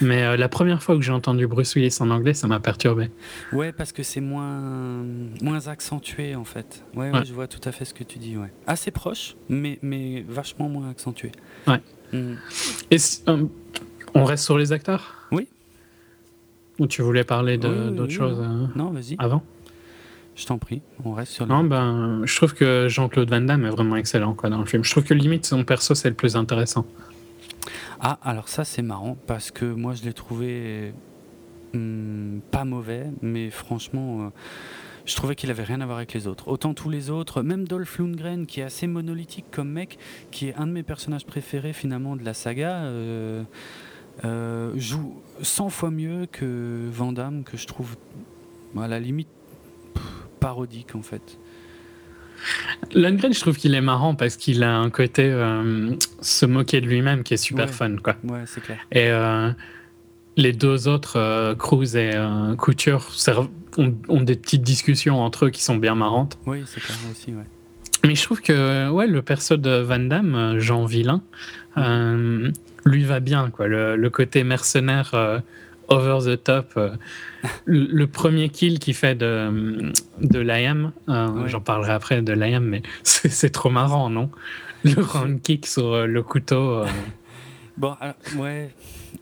[0.00, 3.10] Mais euh, la première fois que j'ai entendu Bruce Willis en anglais, ça m'a perturbé.
[3.52, 5.04] Ouais, parce que c'est moins,
[5.42, 6.84] moins accentué en fait.
[6.94, 8.36] Ouais, je vois tout à fait ce que tu dis.
[8.36, 8.52] Ouais.
[8.66, 11.32] Assez proche, mais, mais vachement moins accentué.
[11.66, 11.80] Ouais.
[12.12, 12.34] Mm.
[12.90, 12.96] Et
[13.28, 13.46] euh,
[14.14, 15.14] on reste sur les acteurs?
[15.30, 15.48] Oui.
[16.78, 19.16] Ou tu voulais parler d'autres choses euh, Non, vas-y.
[19.18, 19.42] Avant?
[20.34, 21.52] Je t'en prie, on reste sur le.
[21.52, 24.84] Non, ben, je trouve que Jean-Claude Van Damme est vraiment excellent quoi, dans le film.
[24.84, 26.86] Je trouve que limite son perso, c'est le plus intéressant.
[28.00, 30.94] Ah, alors ça, c'est marrant parce que moi, je l'ai trouvé
[31.74, 34.26] hmm, pas mauvais, mais franchement.
[34.26, 34.28] Euh,
[35.04, 36.48] je trouvais qu'il avait rien à voir avec les autres.
[36.48, 39.98] Autant tous les autres, même Dolph Lundgren, qui est assez monolithique comme mec,
[40.30, 43.42] qui est un de mes personnages préférés finalement de la saga, euh,
[44.24, 47.96] euh, joue 100 fois mieux que Van Damme, que je trouve
[48.78, 49.28] à la limite
[50.42, 51.38] parodique en fait.
[52.92, 56.86] Lundgren, je trouve qu'il est marrant parce qu'il a un côté euh, se moquer de
[56.86, 57.96] lui-même qui est super fun.
[58.02, 58.16] Quoi.
[58.24, 58.78] Ouais, c'est clair.
[58.90, 59.50] Et euh,
[60.36, 62.10] les deux autres, euh, Cruz et
[62.58, 63.08] Couture,
[63.78, 66.36] ont, ont, des petites discussions entre eux qui sont bien marrantes.
[66.46, 67.46] Oui, c'est clair aussi, ouais.
[68.04, 71.22] Mais je trouve que ouais, le perso de Van Damme, Jean Vilain,
[71.78, 72.50] euh,
[72.84, 73.50] lui va bien.
[73.50, 73.68] Quoi.
[73.68, 75.14] Le, côté mercenaire
[75.88, 76.78] over the top.
[77.64, 83.50] le, premier kill qu'il fait de, de Liam, j'en parlerai après de Liam, mais c'est
[83.50, 84.30] trop marrant, non?
[84.84, 86.84] Le round kick sur le couteau.
[87.78, 87.96] Bon,
[88.36, 88.70] ouais,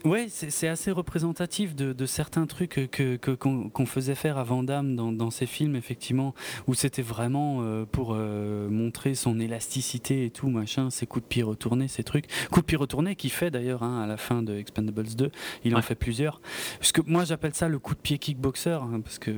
[0.04, 5.12] ouais c'est assez représentatif de, certains trucs que qu'on faisait faire à Van Damme dans,
[5.12, 6.34] dans ces films, effectivement,
[6.66, 11.28] où c'était vraiment euh, pour euh, montrer son élasticité et tout, machin, ses coups de
[11.28, 12.26] pied retournés, ces trucs.
[12.50, 15.30] Coups de pied retournés qu'il fait d'ailleurs hein, à la fin de Expendables 2,
[15.64, 16.40] il en fait plusieurs.
[16.78, 19.30] Parce que moi j'appelle ça le coup de pied kickboxer, hein, parce que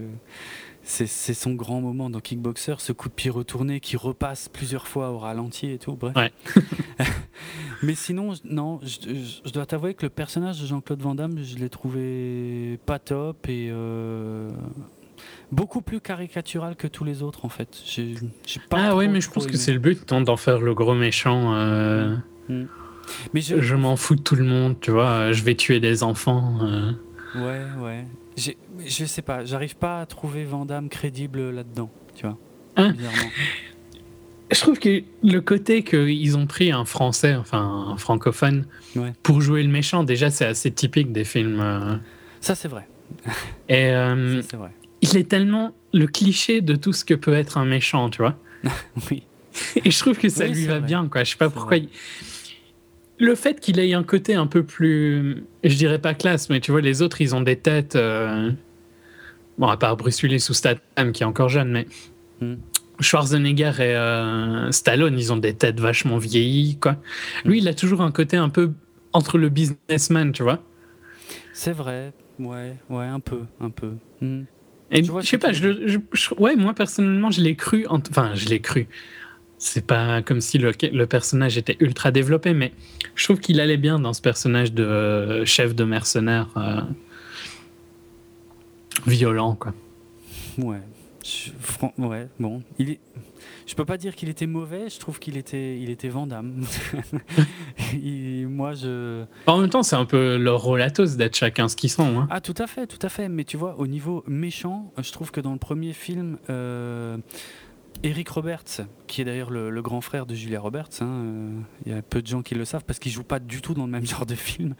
[0.85, 5.11] c'est son grand moment dans Kickboxer, ce coup de pied retourné qui repasse plusieurs fois
[5.11, 5.95] au ralenti et tout.
[5.95, 6.14] Bref.
[7.83, 11.68] Mais sinon, non, je, dois t'avouer que le personnage de Jean-Claude Van Damme, je l'ai
[11.68, 14.51] trouvé pas top et euh,
[15.53, 17.83] beaucoup plus caricatural que tous les autres en fait.
[18.71, 21.55] ah oui, mais je pense que c'est le but d'en faire le gros méchant.
[21.55, 22.16] Euh,
[22.49, 22.64] mm.
[23.35, 25.33] Mais je, m'en fous de tout le monde, tu vois.
[25.33, 26.59] Je vais tuer des enfants.
[26.62, 26.92] Euh.
[27.35, 28.05] Ouais, ouais
[28.37, 32.38] je sais pas, j'arrive pas à trouver Vandame crédible là-dedans, tu vois.
[32.77, 32.95] Hein
[34.51, 38.66] je trouve que le côté qu'ils ont pris un français, enfin un francophone,
[39.23, 41.61] pour jouer le méchant, déjà c'est assez typique des films.
[41.61, 41.97] Euh.
[42.40, 42.87] Ça c'est vrai.
[43.68, 44.71] Et euh, vrai.
[45.01, 48.37] il est tellement le cliché de tout ce que peut être un méchant, tu vois.
[49.11, 49.25] oui.
[49.85, 51.25] Et je trouve que ça lui va bien, quoi.
[51.25, 51.77] Je sais pas pourquoi.
[53.22, 56.72] Le fait qu'il ait un côté un peu plus, je dirais pas classe, mais tu
[56.72, 57.94] vois, les autres, ils ont des têtes.
[57.94, 58.50] Euh,
[59.58, 61.87] bon, à part Bruce Willis ou Statham qui est encore jeune, mais
[62.40, 62.56] hmm.
[62.98, 66.96] Schwarzenegger et euh, Stallone, ils ont des têtes vachement vieillies, quoi.
[67.44, 68.72] Lui, il a toujours un côté un peu
[69.12, 70.58] entre le businessman, tu vois.
[71.52, 73.92] C'est vrai, ouais, ouais, un peu, un peu.
[74.20, 74.42] Hmm.
[74.90, 75.98] Et je sais pas, je,
[76.38, 78.88] ouais, moi personnellement, je l'ai cru, enfin, je l'ai cru.
[79.64, 82.72] C'est pas comme si le, le, personnage était ultra développé, mais
[83.14, 86.48] je trouve qu'il allait bien dans ce personnage de euh, chef de mercenaire.
[86.57, 86.81] Euh,
[89.07, 89.72] violent, quoi.
[90.59, 90.81] Ouais.
[91.96, 92.61] ouais, bon.
[92.81, 93.01] Il est...
[93.64, 96.64] Je peux pas dire qu'il était mauvais, je trouve qu'il était, il était Vandame.
[98.48, 99.25] moi, je.
[99.46, 102.18] En même temps, c'est un peu leur rôle à tous d'être chacun ce qu'ils sont.
[102.18, 102.27] Hein.
[102.31, 103.29] Ah, tout à fait, tout à fait.
[103.29, 107.16] Mais tu vois, au niveau méchant, je trouve que dans le premier film, euh,
[108.05, 111.94] Eric Roberts, qui est d'ailleurs le, grand frère de Julia Roberts, hein, euh, il y
[111.94, 113.92] a peu de gens qui le savent parce qu'il joue pas du tout dans le
[113.92, 114.74] même genre de film.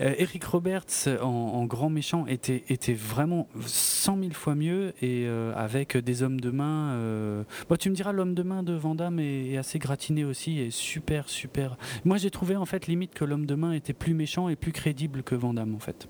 [0.00, 5.52] Euh, Eric Roberts en, grand méchant était, était vraiment 100 000 fois mieux et euh,
[5.56, 7.44] avec des hommes de main.
[7.68, 11.28] Bah, tu me diras, l'homme de main de Van est, assez gratiné aussi et super,
[11.28, 11.76] super.
[12.04, 14.72] Moi j'ai trouvé en fait limite que l'homme de main était plus méchant et plus
[14.72, 16.08] crédible que Van en fait.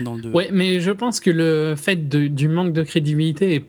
[0.00, 3.64] Dans Ouais, mais je pense que le fait du manque de crédibilité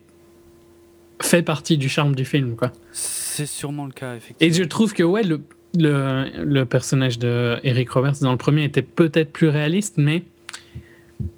[1.21, 2.71] fait partie du charme du film, quoi.
[2.91, 4.51] C'est sûrement le cas, effectivement.
[4.51, 5.41] Et je trouve que, ouais, le,
[5.77, 10.23] le, personnage de Eric Roberts dans le premier était peut-être plus réaliste, mais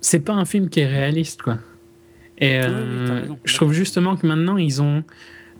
[0.01, 1.57] c'est pas un film qui est réaliste, quoi.
[2.39, 5.03] Et euh, je trouve justement que maintenant, ils ont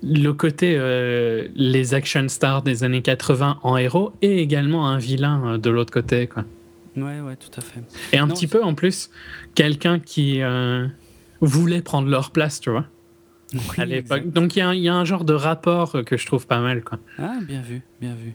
[0.04, 5.42] le côté euh, les action stars des années 80 en héros et également un vilain
[5.46, 6.46] euh, de l'autre côté, quoi.
[6.96, 7.82] Ouais, ouais, tout à fait.
[8.14, 9.12] Et un petit peu, en plus,
[9.54, 10.42] quelqu'un qui
[11.42, 12.86] voulait prendre leur place, tu vois.
[13.54, 16.84] Donc il y, a un genre de rapport que je trouve pas mal.
[16.84, 17.00] Quoi.
[17.18, 18.34] Ah, bien vu, bien vu.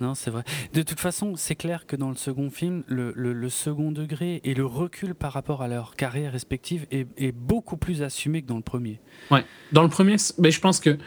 [0.00, 0.44] Non, c'est vrai.
[0.74, 4.64] De toute façon, c'est clair que dans le second film, le, second degré et le
[4.64, 9.00] recul par rapport à leur carrière respective est, beaucoup plus assumé que dans le premier.
[9.30, 9.44] Ouais.
[9.72, 10.98] Dans le premier, mais je pense que,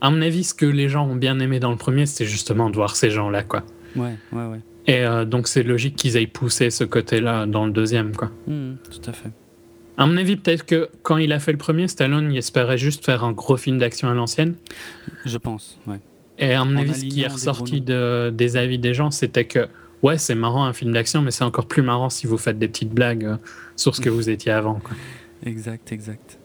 [0.00, 2.70] à mon avis, ce que les gens ont bien aimé dans le premier, c'est justement
[2.70, 3.64] de voir ces gens-là, quoi.
[3.96, 4.60] Ouais, ouais, ouais.
[4.86, 8.30] Et euh, donc c'est logique qu'ils aient poussé ce côté-là dans le deuxième, quoi.
[8.46, 9.30] Mmh, tout à fait.
[9.98, 13.04] À mon avis, peut-être que quand il a fait le premier, Stallone, il espérait juste
[13.04, 14.54] faire un gros film d'action à l'ancienne.
[15.24, 15.98] Je pense, ouais.
[16.38, 19.66] Et à mon avis, ce qui est ressorti de, des avis des gens, c'était que,
[20.04, 22.68] ouais, c'est marrant un film d'action, mais c'est encore plus marrant si vous faites des
[22.68, 23.36] petites blagues euh,
[23.74, 24.80] sur ce que vous étiez avant.
[25.44, 26.37] Exact, exact.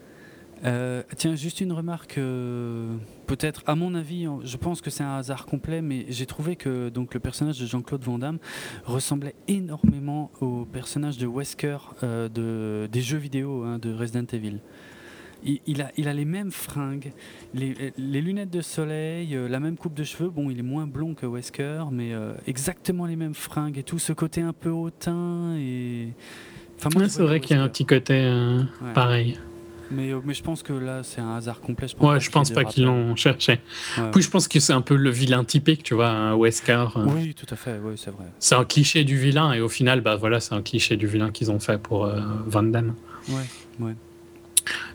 [0.66, 2.96] Euh, tiens, juste une remarque, euh,
[3.28, 6.90] peut-être, à mon avis, je pense que c'est un hasard complet, mais j'ai trouvé que
[6.90, 8.40] donc, le personnage de Jean-Claude Van Damme
[8.86, 14.60] ressemblait énormément au personnage de Wesker euh, de, des jeux vidéo hein, de Resident Evil.
[15.46, 17.12] Il, a, il a les mêmes fringues,
[17.54, 20.30] les, lunettes de soleil, la même coupe de cheveux.
[20.30, 22.14] Bon, il est moins blond que Wesker, mais
[22.48, 24.00] exactement les mêmes fringues et tout.
[24.00, 26.14] Ce côté un peu hautain et.
[26.78, 28.26] Enfin, c'est vrai qu'il y a un petit côté
[28.94, 29.38] pareil.
[29.98, 31.88] Euh, mais, je pense que là, c'est un hasard complet.
[31.88, 33.60] Je pense ouais, je pense pas qu'ils l'ont cherché.
[34.12, 36.88] Puis je pense que c'est un peu le vilain typique, tu vois, un Wesker.
[36.96, 37.06] Euh.
[37.08, 38.26] Oui, tout à fait, oui, c'est vrai.
[38.40, 41.32] C'est un cliché du vilain, et au final, bah voilà, c'est un cliché du vilain
[41.32, 42.94] qu'ils ont fait pour euh, Van Damme.
[43.30, 43.36] Ouais,
[43.80, 43.96] ouais.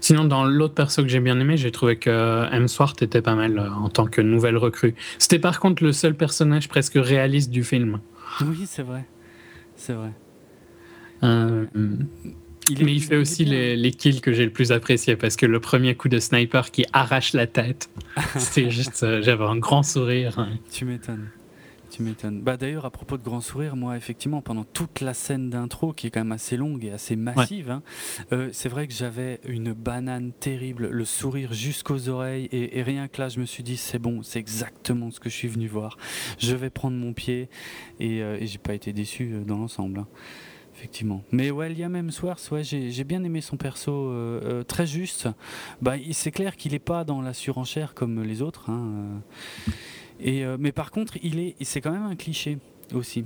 [0.00, 3.58] Sinon, dans l'autre perso que j'ai bien aimé, j'ai trouvé que Hemsworth était pas mal
[3.58, 4.94] euh, en tant que nouvelle recrue.
[5.18, 8.00] C'était par contre le seul personnage presque réaliste du film.
[8.40, 9.04] Oui, c'est vrai.
[9.76, 10.12] C'est vrai.
[11.22, 11.66] Euh,
[12.81, 15.61] mais il fait aussi les, les, kills que j'ai le plus apprécié parce que le
[15.61, 17.90] premier coup de sniper qui arrache la tête,
[18.37, 20.48] c'était juste, euh, j'avais un grand sourire.
[20.70, 21.28] Tu m'étonnes.
[21.90, 22.42] Tu m'étonnes.
[22.42, 26.07] Bah d'ailleurs, à propos de grand sourire, moi, effectivement, pendant toute la scène d'intro, qui
[26.07, 27.83] est quand même assez longue et assez massive, hein,
[28.33, 33.20] euh, c'est vrai que j'avais une banane terrible, le sourire jusqu'aux oreilles, et, rien que
[33.20, 35.96] là, je me suis dit, c'est bon, c'est exactement ce que je suis venu voir.
[36.38, 37.48] Je vais prendre mon pied,
[38.00, 40.00] et, euh, et j'ai pas été déçu euh, dans l'ensemble.
[40.00, 40.07] Hein.
[40.79, 41.25] Effectivement.
[41.33, 44.14] Mais ouais, Liam Hemsworth, ouais, j'ai bien aimé son perso,
[44.69, 45.29] très juste.
[45.83, 48.71] Bah, c'est clair qu'il n'est pas dans la surenchère comme les autres.
[48.71, 49.21] Hein,
[50.21, 52.59] et, euh, mais par contre, il est, c'est quand même un cliché
[52.93, 53.25] aussi.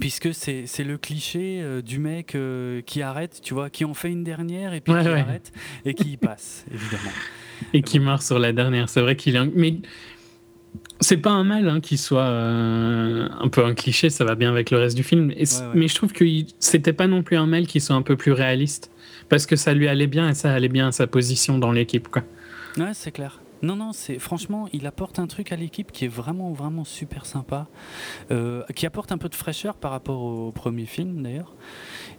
[0.00, 4.10] Puisque c'est, le cliché euh, du mec euh, qui arrête, tu vois, qui en fait
[4.10, 5.52] une dernière et puis qui arrête
[5.84, 7.10] et qui y passe, évidemment.
[7.72, 8.88] Et qui meurt sur la dernière.
[8.88, 9.44] C'est vrai qu'il est.
[9.54, 9.76] Mais
[11.00, 14.70] c'est pas un mal hein, qu'il soit un peu un cliché, ça va bien avec
[14.70, 15.32] le reste du film.
[15.74, 16.24] Mais je trouve que
[16.58, 18.90] c'était pas non plus un mal qui soit un peu plus réaliste.
[19.28, 22.08] Parce que ça lui allait bien et ça allait bien à sa position dans l'équipe.
[22.08, 22.22] Quoi.
[22.76, 23.40] Ouais, c'est clair.
[23.64, 27.24] Non, non, c'est franchement, il apporte un truc à l'équipe qui est vraiment, vraiment super
[27.24, 27.66] sympa,
[28.30, 31.54] euh, qui apporte un peu de fraîcheur par rapport au premier film d'ailleurs.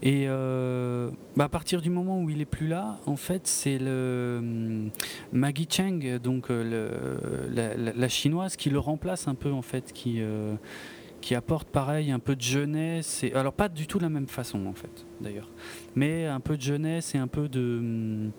[0.01, 3.77] Et euh, bah, à partir du moment où il est plus là, en fait, c'est
[3.77, 4.89] le hum,
[5.33, 10.21] Maggie Cheng, donc euh, la, chinoise, qui le remplace un peu en fait, qui
[11.21, 14.73] qui apporte pareil un peu de jeunesse alors pas du tout la même façon en
[14.73, 15.49] fait d'ailleurs
[15.95, 18.31] mais un peu de jeunesse et un peu de hum,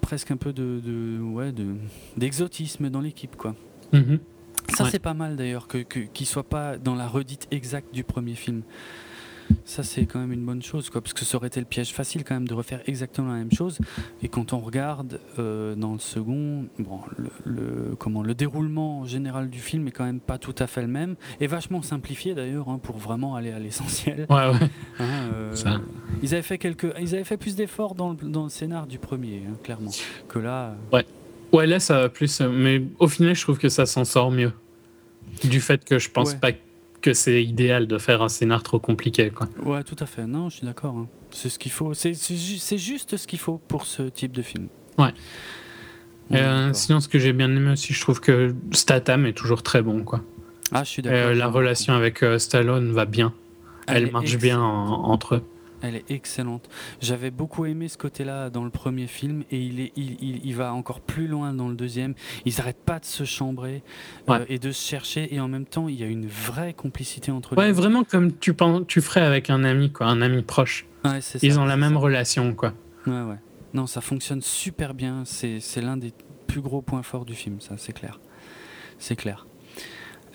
[0.00, 1.52] presque un peu de, de ouais,
[2.16, 3.54] d'exotisme dans l'équipe, quoi.
[3.92, 4.18] Mhm.
[4.74, 8.34] Ça, c'est pas mal d'ailleurs, que, qu'il soit pas dans la redite exacte du premier
[8.34, 8.62] film.
[9.64, 11.92] Ça, c'est quand même une bonne chose, quoi, parce que ça aurait été le piège
[11.92, 13.78] facile quand même de refaire exactement la même chose.
[14.22, 17.00] Et quand on regarde euh, dans le second, bon,
[17.44, 20.88] le, comment, le déroulement général du film est quand même pas tout à fait le
[20.88, 24.26] même, et vachement simplifié d'ailleurs, hein, pour vraiment aller à l'essentiel.
[24.30, 24.58] Ouais, ouais.
[25.00, 25.54] Hein, euh,
[26.22, 28.98] ils avaient fait quelques, ils avaient fait plus d'efforts dans le, dans le scénar du
[28.98, 29.90] premier, hein, clairement,
[30.28, 30.70] que là.
[30.92, 31.06] Euh, ouais.
[31.52, 34.52] Ouais, là ça va plus, mais au final, je trouve que ça s'en sort mieux.
[35.44, 36.58] Du fait que je pense pas que
[37.12, 39.30] c'est idéal de faire un scénar trop compliqué.
[39.30, 39.48] Quoi.
[39.64, 40.26] Ouais, tout à fait.
[40.26, 40.96] Non, je suis d'accord.
[40.96, 41.08] Hein.
[41.30, 41.94] C'est ce qu'il faut.
[41.94, 42.14] C'est
[42.78, 44.68] juste ce qu'il faut pour ce type de film.
[44.98, 45.12] Ouais.
[46.32, 49.82] Euh, sinon, ce que j'ai bien aimé aussi, je trouve que Statham est toujours très
[49.82, 50.04] bon.
[50.04, 50.22] Quoi.
[50.72, 51.30] Ah, je suis d'accord.
[51.30, 53.32] Euh, la relation avec euh, Stallone va bien.
[53.86, 55.42] Elle, marche bien entre eux.
[55.82, 56.68] Elle est excellente.
[57.00, 60.72] J'avais beaucoup aimé ce côté-là dans le premier film et il, est, il, il, va
[60.74, 62.14] encore plus loin dans le deuxième.
[62.44, 63.82] Ils n'arrêtent pas de se chambrer
[64.28, 67.30] euh, et de se chercher et en même temps il y a une vraie complicité
[67.30, 67.58] entre eux.
[67.58, 70.86] Ouais, vraiment comme tu, penses, tu ferais avec un ami, quoi, un ami proche.
[71.04, 72.74] Ouais, Ils ont la même relation, quoi.
[73.06, 73.38] Ouais, ouais.
[73.74, 75.24] Non, ça fonctionne super bien.
[75.24, 76.12] C'est l'un des
[76.46, 78.20] plus gros points forts du film, ça, c'est clair.
[78.98, 79.47] C'est clair.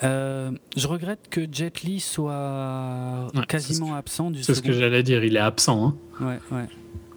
[0.04, 5.24] Euh, je regrette que Jet Li soit quasiment absent du C'est ce que j'allais dire,
[5.24, 5.88] il est absent.
[6.20, 6.26] Hein.
[6.26, 6.66] Ouais, ouais.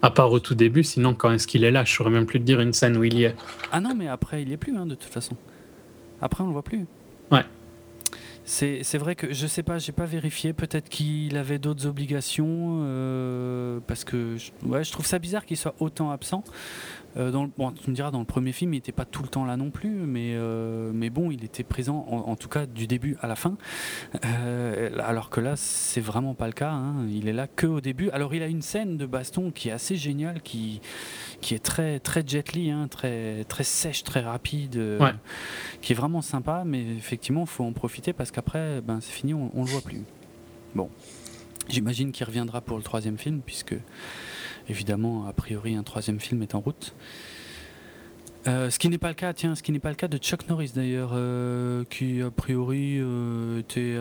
[0.01, 1.83] À part au tout début, sinon quand est-ce qu'il est là?
[1.83, 3.35] Je saurais même plus te dire une scène où il y est.
[3.71, 5.35] Ah non, mais après il y est plus hein, de toute façon.
[6.21, 6.85] Après on le voit plus.
[7.31, 7.43] Ouais.
[8.45, 10.53] C'est vrai que je sais pas, j'ai pas vérifié.
[10.53, 15.75] Peut-être qu'il avait d'autres obligations euh, parce que ouais, je trouve ça bizarre qu'il soit
[15.79, 16.45] autant absent.
[17.17, 19.27] Euh, dans bon, tu me diras, dans le premier film, il n'était pas tout le
[19.27, 22.87] temps là non plus, mais, euh, mais bon, il était présent, en, tout cas du
[22.87, 23.57] début à la fin.
[24.25, 26.71] Euh, alors que là, c'est vraiment pas le cas.
[26.71, 27.07] Hein.
[27.09, 28.09] Il est là que au début.
[28.11, 30.81] Alors, il a une scène de baston qui est assez géniale, qui,
[31.41, 34.79] qui est très, très jet li, hein, très, très sèche, très rapide,
[35.81, 39.33] qui est vraiment sympa, mais effectivement, il faut en profiter parce qu'après, ben, c'est fini,
[39.33, 40.03] on, on le voit plus.
[40.75, 40.89] Bon.
[41.69, 43.75] J'imagine qu'il reviendra pour le troisième film, puisque
[44.69, 46.93] évidemment, a priori, un troisième film est en route.
[48.47, 50.17] Euh, ce qui n'est pas le cas, tiens, ce qui n'est pas le cas de
[50.17, 53.95] Chuck Norris d'ailleurs, euh, qui a priori euh, était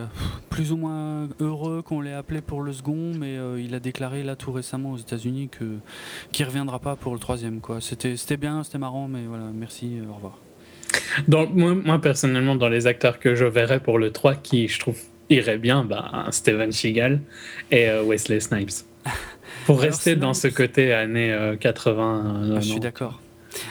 [0.50, 4.36] plus ou moins heureux qu'on l'ait appelé pour le second, mais il a déclaré là
[4.36, 5.64] tout récemment aux États-Unis que
[6.30, 7.60] qu'il reviendra pas pour le troisième.
[7.80, 10.38] C'était, c'était bien, c'était marrant, mais voilà, merci, au revoir.
[11.26, 14.98] Dans, moi, personnellement, dans les acteurs que je verrais pour le 3, qui je trouve
[15.28, 17.20] irait bien, bah, Steven Seagal
[17.72, 18.84] et Wesley Snipes.
[19.66, 22.02] Pour rester dans ce côté années 80.
[22.52, 23.20] Euh, ah, je suis d'accord.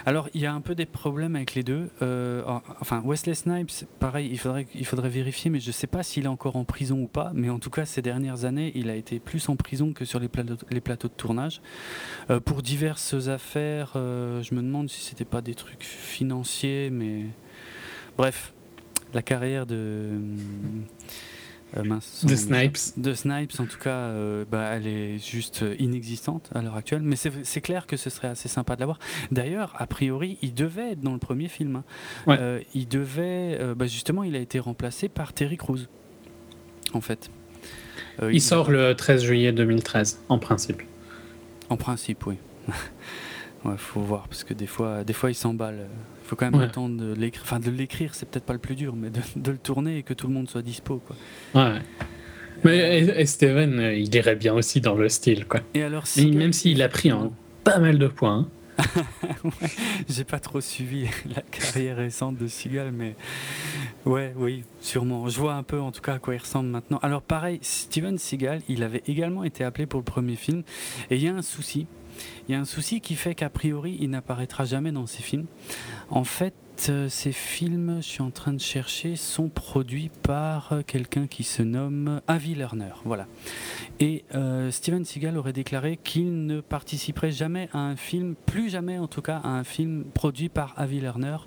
[0.05, 1.89] Alors, il y a un peu des problèmes avec les deux.
[2.01, 2.43] Euh,
[2.81, 6.25] enfin, Wesley Snipes, pareil, il faudrait, il faudrait vérifier, mais je ne sais pas s'il
[6.25, 7.31] est encore en prison ou pas.
[7.33, 10.19] Mais en tout cas, ces dernières années, il a été plus en prison que sur
[10.19, 11.61] les plateaux, les plateaux de tournage.
[12.29, 17.25] Euh, pour diverses affaires, je me demande si c'était pas des trucs financiers, mais.
[18.17, 18.53] Bref,
[19.13, 20.09] la carrière de.
[21.75, 22.77] De Snipes.
[22.97, 24.11] De Snipes, en tout cas,
[24.49, 27.01] bah, elle est juste inexistante à l'heure actuelle.
[27.01, 28.99] Mais c'est clair que ce serait assez sympa de l'avoir.
[29.31, 31.83] D'ailleurs, a priori, il devait être dans le premier film.
[32.27, 32.59] Hein.
[32.73, 35.87] il devait, bah, justement, il a été remplacé par Terry Crews,
[36.93, 37.29] en fait.
[38.21, 40.81] il, il sort le 13 juillet 2013, en principe.
[41.69, 42.35] En principe, oui.
[43.65, 45.87] ouais, faut voir parce que des fois, des fois, il s'emballe.
[46.25, 47.43] Il faut quand même attendre de l'écrire.
[47.43, 50.15] Enfin, de l'écrire, c'est peut-être pas le plus dur, mais de, le tourner et que
[50.15, 51.15] tout le monde soit dispo, quoi.
[51.53, 51.79] Ouais.
[52.63, 55.59] Mais Steven, euh, il irait bien aussi dans le style, quoi.
[55.75, 57.11] Et alors, même s'il a pris
[57.63, 58.47] pas mal de points.
[59.43, 59.69] ouais,
[60.09, 63.15] j'ai pas trop suivi la carrière récente de Seagal, mais
[64.05, 65.29] ouais, oui, sûrement.
[65.29, 66.99] Je vois un peu en tout cas à quoi il ressemble maintenant.
[67.03, 70.63] Alors pareil, Steven Seagal, il avait également été appelé pour le premier film,
[71.11, 71.85] et il y a un souci.
[72.47, 75.45] Il y a un souci qui fait qu'a priori, il n'apparaîtra jamais dans ces films.
[76.09, 76.53] En fait,
[76.89, 81.43] euh, ces films, je suis en train de chercher, sont produits par euh, quelqu'un qui
[81.43, 82.91] se nomme Avi Lerner.
[83.05, 83.27] Voilà.
[83.99, 88.99] Et euh, Steven Seagal aurait déclaré qu'il ne participerait jamais à un film, plus jamais
[88.99, 91.37] en tout cas, à un film produit par Avi Lerner.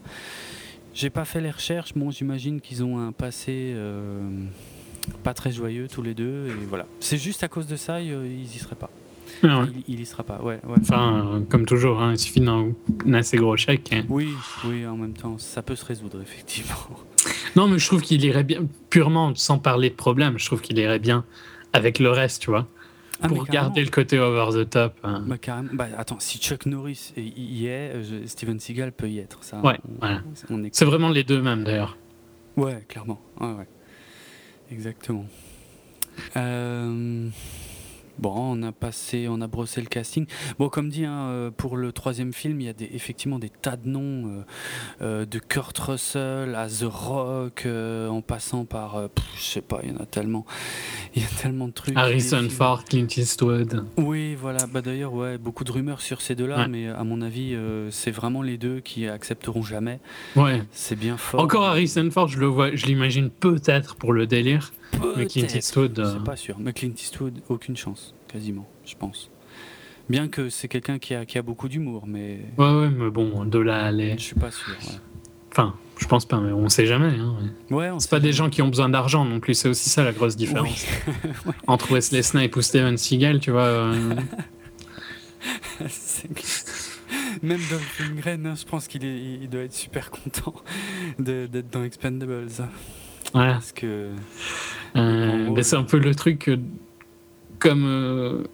[0.95, 3.77] J'ai pas fait les recherches, bon, j'imagine qu'ils ont un passé
[5.23, 6.87] pas très joyeux tous les deux, et voilà.
[6.99, 8.91] C'est juste à cause de ça, ils y seraient pas.
[9.43, 10.61] Il, y sera pas, ouais.
[10.81, 12.73] Enfin, comme toujours, hein, il suffit d'un
[13.13, 13.93] assez gros chèque.
[13.93, 14.05] Hein.
[14.09, 14.29] Oui,
[14.65, 16.75] oui, en même temps, ça peut se résoudre, effectivement.
[17.57, 18.61] Non, mais je trouve qu'il irait bien,
[18.91, 21.25] purement sans parler de problème, je trouve qu'il irait bien
[21.73, 22.67] avec le reste, tu vois.
[23.21, 24.95] Ah, pour garder le côté over the top.
[25.03, 25.25] Hein.
[25.27, 25.71] Bah, carrément.
[25.73, 27.93] Bah, attends, si Chuck Norris y est,
[28.27, 29.43] Steven Seagal peut y être.
[29.43, 30.23] Ça, ouais, voilà.
[30.73, 31.97] C'est vraiment les deux mêmes d'ailleurs.
[32.57, 33.21] Ouais, clairement.
[33.41, 33.69] Ouais, ouais.
[34.71, 35.27] Exactement.
[36.37, 37.29] Euh.
[38.19, 40.27] Bon, on a passé, on a brossé le casting.
[40.59, 43.49] Bon, comme dit, hein, euh, pour le troisième film, il y a des, effectivement des
[43.51, 44.43] tas de noms, euh,
[45.03, 49.93] euh, de Kurt Russell à The Rock, en passant par, je sais pas, il y
[49.93, 50.47] en a tellement,
[51.15, 51.97] il y a tellement de trucs.
[51.97, 53.85] Harrison Ford, Clint Eastwood.
[53.97, 54.67] Oui, voilà.
[54.67, 57.57] Bah d'ailleurs, ouais, beaucoup de rumeurs sur ces deux-là, mais à mon avis,
[57.91, 60.01] c'est vraiment les deux qui accepteront jamais.
[60.35, 60.63] Ouais.
[60.73, 61.41] C'est bien fort.
[61.41, 64.73] Encore Harrison Ford, je le vois, je l'imagine peut-être pour le délire.
[65.17, 66.03] Mais Clint Eastwood.
[66.15, 66.57] C'est pas sûr.
[66.59, 69.31] Mais Clint Eastwood, aucune chance quasiment, je pense.
[70.09, 72.41] Bien que c'est quelqu'un qui a, qui a beaucoup d'humour, mais.
[72.57, 74.15] Ouais, ouais, mais bon, de là à aller.
[74.17, 74.75] Je suis pas sûr.
[75.51, 77.19] Enfin, je pense pas, mais on sait jamais.
[77.19, 77.37] Hein,
[77.71, 80.13] ouais, c'est pas des gens qui ont besoin d'argent non plus, c'est aussi ça la
[80.13, 80.87] grosse différence.
[81.67, 83.63] Entre Wesley Snipes ou Steven Seagal, tu vois.
[83.63, 84.15] Euh.
[87.43, 90.55] Même Dolph Lundgren, hein, je pense qu'il il doit être super content
[91.19, 92.49] d'être dans Expendables.
[93.35, 93.53] Ouais.
[93.53, 94.11] Parce que.
[94.97, 96.51] Euh, c'est un peu le truc
[97.59, 98.45] comme euh,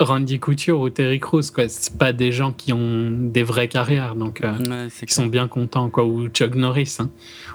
[0.00, 1.68] Randy Couture ou Terry Crews, quoi.
[1.68, 5.90] C'est pas des gens qui ont des vraies carrières, donc euh, ils sont bien contents,
[5.90, 6.04] quoi.
[6.04, 7.10] Ou Chuck Norris, hein.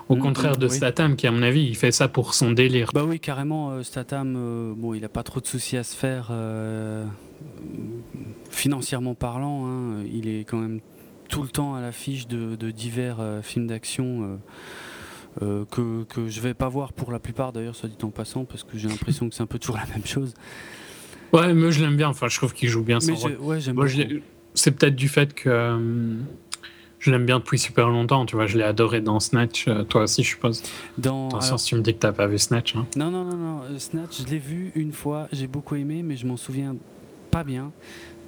[0.07, 2.89] Au mm, contraire de Statham, qui à mon avis, il fait ça pour son délire.
[2.93, 3.71] Bah oui, carrément.
[3.71, 6.31] Euh, Statham, bon, il a pas trop de soucis à se faire
[8.49, 9.67] financièrement parlant.
[9.67, 10.03] Hein.
[10.11, 10.79] il est quand même
[11.29, 14.39] tout le temps à l'affiche de, divers films d'action.
[15.39, 18.63] Que, que je vais pas voir pour la plupart d'ailleurs, soit dit en passant, parce
[18.63, 20.33] que j'ai l'impression que c'est un peu toujours la même chose.
[21.33, 22.09] Ouais, mais je l'aime bien.
[22.09, 22.99] Enfin, je trouve qu'il joue bien.
[23.41, 23.59] Ouais,
[24.53, 26.15] c'est peut-être du fait que euh,
[26.99, 28.25] je l'aime bien depuis super longtemps.
[28.25, 29.67] Tu vois, je l'ai adoré dans Snatch.
[29.67, 30.63] Euh, toi aussi, je suppose.
[30.97, 31.27] Dans.
[31.27, 32.75] Attention, si tu me dis que t'as pas vu Snatch.
[32.75, 32.87] Hein.
[32.95, 33.61] Non, non, non, non.
[33.63, 35.27] Euh, Snatch, je l'ai vu une fois.
[35.31, 36.75] J'ai beaucoup aimé, mais je m'en souviens
[37.31, 37.71] pas bien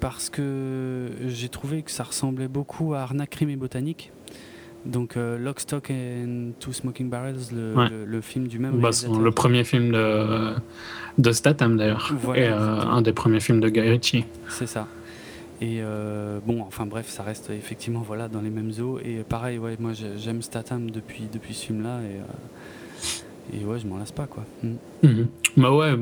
[0.00, 4.12] parce que j'ai trouvé que ça ressemblait beaucoup à Arnaque, Crime et Botanique.
[4.84, 8.80] Donc euh, Lock, Stock and Two Smoking Barrels, le, film du même.
[8.80, 10.54] Bah, le premier film de,
[11.18, 12.12] de Statham d'ailleurs.
[12.34, 14.24] et euh, un des premiers films de Guy Ritchie.
[14.48, 14.88] C'est ça.
[15.60, 18.98] Et euh, bon, enfin bref, ça reste effectivement voilà, dans les mêmes eaux.
[19.04, 22.00] Et pareil, ouais, moi j'aime Statham depuis, depuis ce film-là.
[22.02, 24.44] Et, et ouais, je m'en lasse pas quoi.
[24.64, 24.72] Mm.
[25.04, 25.26] Mhm.
[25.58, 25.96] Bah ouais,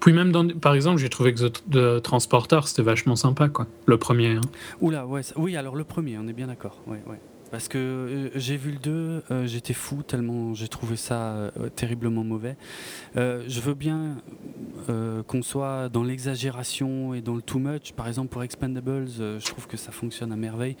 [0.00, 3.68] puis, même dans, par exemple, j'ai trouvé que The, Transporter c'était vachement sympa quoi.
[3.86, 4.32] Le premier.
[4.32, 4.40] Hein.
[4.80, 6.80] Oula, ouais, oui, alors le premier, on est bien d'accord.
[6.88, 7.20] Ouais, ouais.
[7.50, 11.68] Parce que euh, j'ai vu le 2, euh, j'étais fou tellement j'ai trouvé ça euh,
[11.74, 12.56] terriblement mauvais.
[13.14, 14.16] je veux bien
[15.26, 17.92] qu'on soit dans l'exagération et dans le too much.
[17.92, 20.76] Par exemple, pour Expendables, je trouve que ça fonctionne à merveille.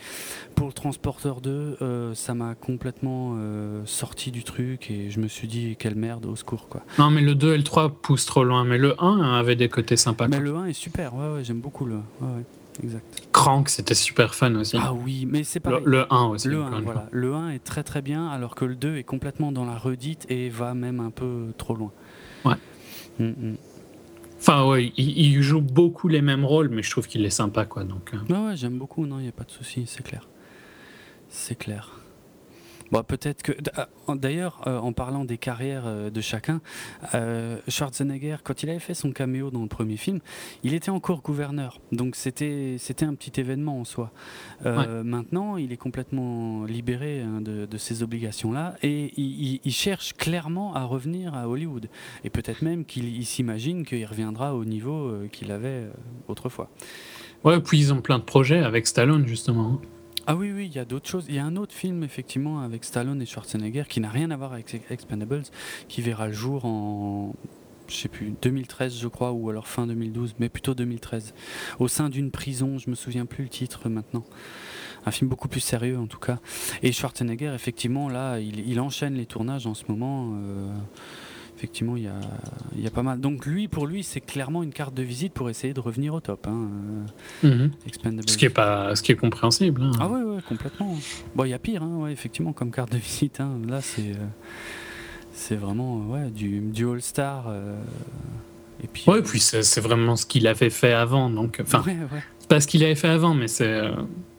[0.54, 3.36] Pour le Transporteur 2, ça m'a complètement
[3.84, 6.68] sorti du truc et je me suis dit, quelle merde, au secours.
[6.68, 6.82] Quoi.
[6.98, 8.64] Non, mais le 2 et le 3 poussent trop loin.
[8.64, 10.28] Mais le 1 avait des côtés sympas.
[10.28, 11.98] Mais le 1 est super, ouais, ouais j'aime beaucoup le 1.
[12.20, 12.44] Ouais,
[12.82, 13.28] exact.
[13.32, 14.76] Crank, c'était super fun aussi.
[14.80, 16.48] Ah oui, mais c'est pas le, 1 aussi.
[16.48, 17.08] Le 1, voilà.
[17.10, 20.26] le 1 est très très bien, alors que le 2 est complètement dans la redite
[20.30, 21.92] et va même un peu trop loin.
[22.44, 22.54] Ouais.
[23.18, 23.56] Mm, mm.
[24.38, 27.84] Enfin, ouais, il, joue beaucoup les mêmes rôles, mais je trouve qu'il est sympa, quoi.
[27.84, 28.48] Donc, euh.
[28.48, 30.28] ouais, j'aime beaucoup, non, il n'y a pas de souci, c'est clair.
[31.28, 31.95] C'est clair.
[32.92, 33.52] Bon, peut-être que.
[33.74, 36.60] Ah, d'ailleurs, euh, en parlant des carrières euh, de chacun,
[37.14, 40.20] euh, Schwarzenegger, quand il avait fait son caméo dans le premier film,
[40.62, 41.80] il était encore gouverneur.
[41.92, 44.12] Donc c'était c'était un petit événement en soi.
[44.64, 50.74] Maintenant, il est complètement libéré hein, de, de, ces obligations-là et il, il, cherche clairement
[50.74, 51.88] à revenir à Hollywood.
[52.24, 55.88] Et peut-être même qu'il s'imagine qu'il reviendra au niveau qu'il avait
[56.28, 56.70] autrefois.
[57.44, 59.80] Ouais, puis ils ont plein de projets avec Stallone justement.
[60.28, 61.26] Ah oui, oui, il y a d'autres choses.
[61.28, 64.36] Il y a un autre film, effectivement, avec Stallone et Schwarzenegger, qui n'a rien à
[64.36, 65.44] voir avec Expendables,
[65.86, 67.32] qui verra le jour en,
[67.88, 71.32] je sais plus, 2013, je crois, ou alors fin 2012, mais plutôt 2013,
[71.78, 74.24] au sein d'une prison, je me souviens plus le titre maintenant.
[75.04, 76.40] Un film beaucoup plus sérieux, en tout cas.
[76.82, 80.32] Et Schwarzenegger, effectivement, là, il, enchaîne les tournages en ce moment.
[80.34, 80.74] Euh,
[81.56, 82.20] effectivement, il y a,
[82.76, 83.20] y a, pas mal.
[83.20, 86.20] Donc lui, pour lui, c'est clairement une carte de visite pour essayer de revenir au
[86.20, 86.46] top.
[86.46, 86.68] Hein,
[87.44, 87.70] euh, mhm.
[88.26, 89.82] Ce qui est pas, ce qui est compréhensible.
[89.82, 89.92] Hein.
[89.98, 90.96] Ah ouais, ouais, complètement.
[91.34, 93.40] Bon, il y a pire, hein, ouais, effectivement, comme carte de visite.
[93.40, 93.58] Hein.
[93.66, 94.26] Là, c'est, euh,
[95.32, 97.46] c'est vraiment, ouais, du, du All Star.
[97.48, 97.76] Euh,
[98.84, 99.04] et puis.
[99.06, 101.96] Ouais, puis c'est, vraiment ce qu'il avait fait avant, donc, enfin, ouais,
[102.48, 103.80] pas ce qu'il avait fait avant, mais c'est,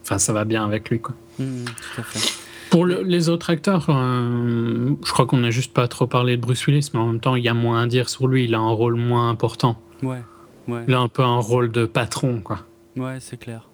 [0.04, 1.16] enfin, ça va bien avec lui, quoi.
[1.40, 2.47] Mmh, tout à fait.
[2.70, 6.66] Pour les autres acteurs, euh, je crois qu'on n'a juste pas trop parlé de Bruce
[6.68, 8.46] Willis, mais en même temps, il y a moins à dire sur lui.
[8.46, 9.82] Il a un rôle moins important.
[10.04, 10.22] Ouais,
[10.68, 10.84] ouais.
[10.88, 12.60] Il a un peu un rôle de patron, quoi.
[12.96, 13.70] Ouais, c'est clair.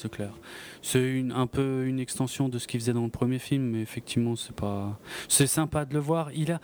[0.00, 0.30] C'est clair.
[0.80, 4.36] C'est un peu une extension de ce qu'il faisait dans le premier film, mais effectivement,
[4.36, 4.96] c'est pas.
[5.26, 6.30] C'est sympa de le voir.
[6.34, 6.60] Il a,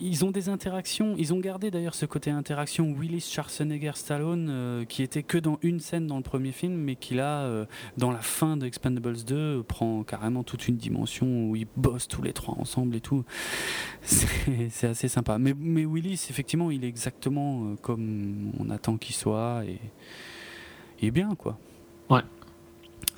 [0.00, 1.14] ils ont des interactions.
[1.16, 5.60] Ils ont gardé d'ailleurs ce côté interaction Willis Schwarzenegger Stallone euh, qui était que dans
[5.62, 7.64] une scène dans le premier film, mais qui là, euh,
[7.96, 12.22] dans la fin de Expendables 2, prend carrément toute une dimension où ils bossent tous
[12.22, 13.24] les trois ensemble et tout.
[14.02, 15.38] C'est assez sympa.
[15.38, 15.54] Mais,
[15.84, 19.78] Willis, effectivement, il est exactement euh, comme on attend qu'il soit et
[21.00, 21.56] il est bien quoi.
[22.10, 22.22] Ouais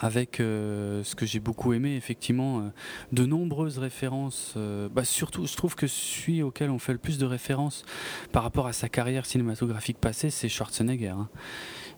[0.00, 2.62] avec euh, ce que j'ai beaucoup aimé, effectivement, euh,
[3.12, 4.54] de nombreuses références.
[4.56, 7.84] Euh, bah, surtout, je trouve que celui auquel on fait le plus de références
[8.32, 11.08] par rapport à sa carrière cinématographique passée, c'est Schwarzenegger.
[11.08, 11.28] Hein.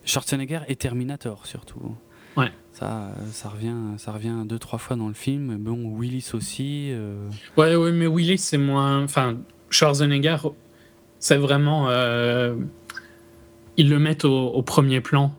[0.05, 1.95] Schwarzenegger et Terminator, surtout.
[2.37, 2.51] Ouais.
[2.71, 5.57] Ça, ça revient, ça revient deux trois fois dans le film.
[5.57, 6.93] Bon, Willis aussi.
[7.57, 9.03] Ouais, ouais, mais Willis c'est moins.
[9.03, 9.37] Enfin,
[9.69, 10.37] Schwarzenegger,
[11.17, 11.89] c'est vraiment.
[13.75, 15.33] Ils le mettent au premier plan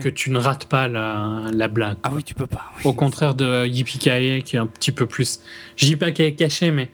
[0.00, 1.98] que tu ne rates pas la, la blague.
[2.02, 2.72] Ah oui, tu peux pas.
[2.84, 5.40] Au contraire de Yippee qui est un petit peu plus.
[5.76, 6.90] Je dis pas qu'elle est cachée, mais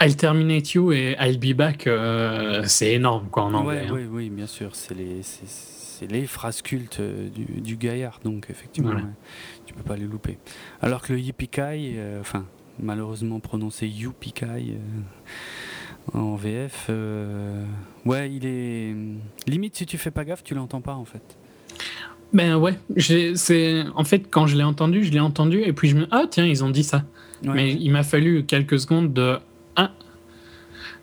[0.00, 3.86] I'll Terminate You et I'll Be Back, euh, c'est énorme quoi en anglais.
[3.88, 3.92] Hein.
[3.92, 4.74] Oui, oui, bien sûr.
[4.74, 8.94] C'est les, c'est, les phrases cultes euh, du, du, gaillard, donc effectivement,
[9.64, 10.38] tu peux pas les louper.
[10.82, 12.44] Alors que le Yippee euh, enfin,
[12.78, 14.34] malheureusement prononcé Yippee
[16.12, 16.90] en VF,
[18.04, 18.94] ouais, il est.
[19.46, 21.38] Limite, si tu fais pas gaffe, tu l'entends pas en fait.
[22.32, 25.96] Ben ouais, c'est en fait quand je l'ai entendu, je l'ai entendu et puis je
[25.96, 27.04] me ah tiens ils ont dit ça.
[27.44, 29.36] Mais il m'a fallu quelques secondes de
[29.76, 29.90] ah.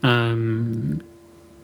[0.04, 0.64] Euh...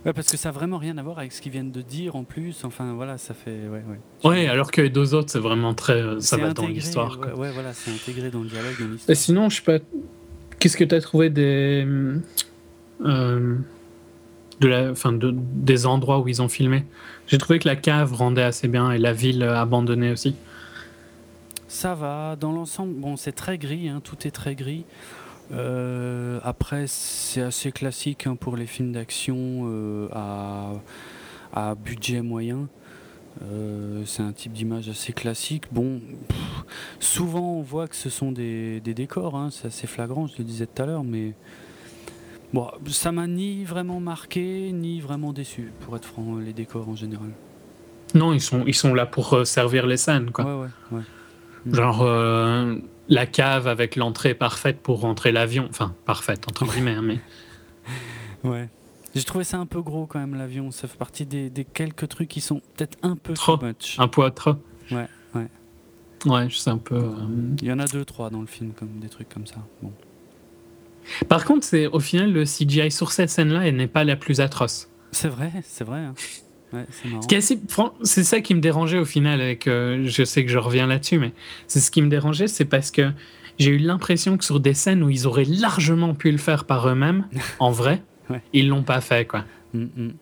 [0.05, 2.15] Ouais, parce que ça a vraiment rien à voir avec ce qu'ils viennent de dire
[2.15, 2.63] en plus.
[2.63, 4.29] Enfin voilà, ça fait ouais ouais.
[4.29, 7.19] Ouais, alors que les deux autres c'est vraiment très ça va dans l'histoire.
[7.19, 9.11] Ouais, ouais, voilà, c'est intégré dans le dialogue dans.
[9.11, 9.79] Et sinon, je sais pas
[10.59, 11.85] qu'est-ce que tu as trouvé des
[13.05, 13.55] euh,
[14.59, 16.85] de la, fin, de, des endroits où ils ont filmé.
[17.27, 20.35] J'ai trouvé que la cave rendait assez bien et la ville abandonnée aussi.
[21.67, 24.85] Ça va, dans l'ensemble, bon, c'est très gris, hein, tout est très gris.
[25.51, 30.71] Euh, après, c'est assez classique hein, pour les films d'action euh, à,
[31.53, 32.67] à, budget moyen.
[33.43, 35.65] Euh, c'est un type d'image assez classique.
[35.71, 36.01] Bon,
[36.99, 40.43] souvent on voit que ce sont des, des décors, hein, c'est assez flagrant, je le
[40.43, 41.33] disais tout à l'heure, mais
[42.53, 46.95] Bon, ça m'a ni vraiment marqué, ni vraiment déçu, pour être franc, les décors en
[46.95, 47.29] général.
[48.15, 50.45] Non, ils sont, ils sont là pour euh, servir les scènes, quoi.
[50.45, 51.73] Ouais, ouais, ouais.
[51.73, 52.75] Genre euh,
[53.09, 55.67] la cave avec l'entrée parfaite pour rentrer l'avion.
[55.69, 57.19] Enfin, parfaite, entre guillemets, mais.
[58.43, 58.69] Ouais.
[59.15, 60.69] J'ai trouvé ça un peu gros quand même, l'avion.
[60.69, 63.57] Ça fait partie des, des, quelques trucs qui sont peut-être un peu trop.
[63.61, 63.97] much.
[63.99, 64.53] Un peu trop.
[64.91, 65.47] Ouais, ouais.
[66.25, 66.95] Ouais, je sais un peu.
[66.95, 67.13] Euh,
[67.61, 69.55] Il y en a deux, trois dans le film, comme des trucs comme ça.
[69.81, 69.91] Bon.
[71.29, 74.41] Par contre, c'est au final le CGI sur cette scène-là, elle n'est pas la plus
[74.41, 74.89] atroce.
[75.11, 75.99] C'est vrai, c'est vrai.
[75.99, 76.13] Hein.
[78.03, 79.41] c'est ça qui me dérangeait au final.
[79.41, 81.33] Avec, euh, je sais que je reviens là-dessus, mais
[81.67, 83.11] c'est ce qui me dérangeait, c'est parce que
[83.57, 86.87] j'ai eu l'impression que sur des scènes où ils auraient largement pu le faire par
[86.87, 87.25] eux-mêmes,
[87.59, 88.41] en vrai, ouais.
[88.53, 89.45] ils l'ont pas fait, quoi.
[89.73, 90.13] Mm, mm.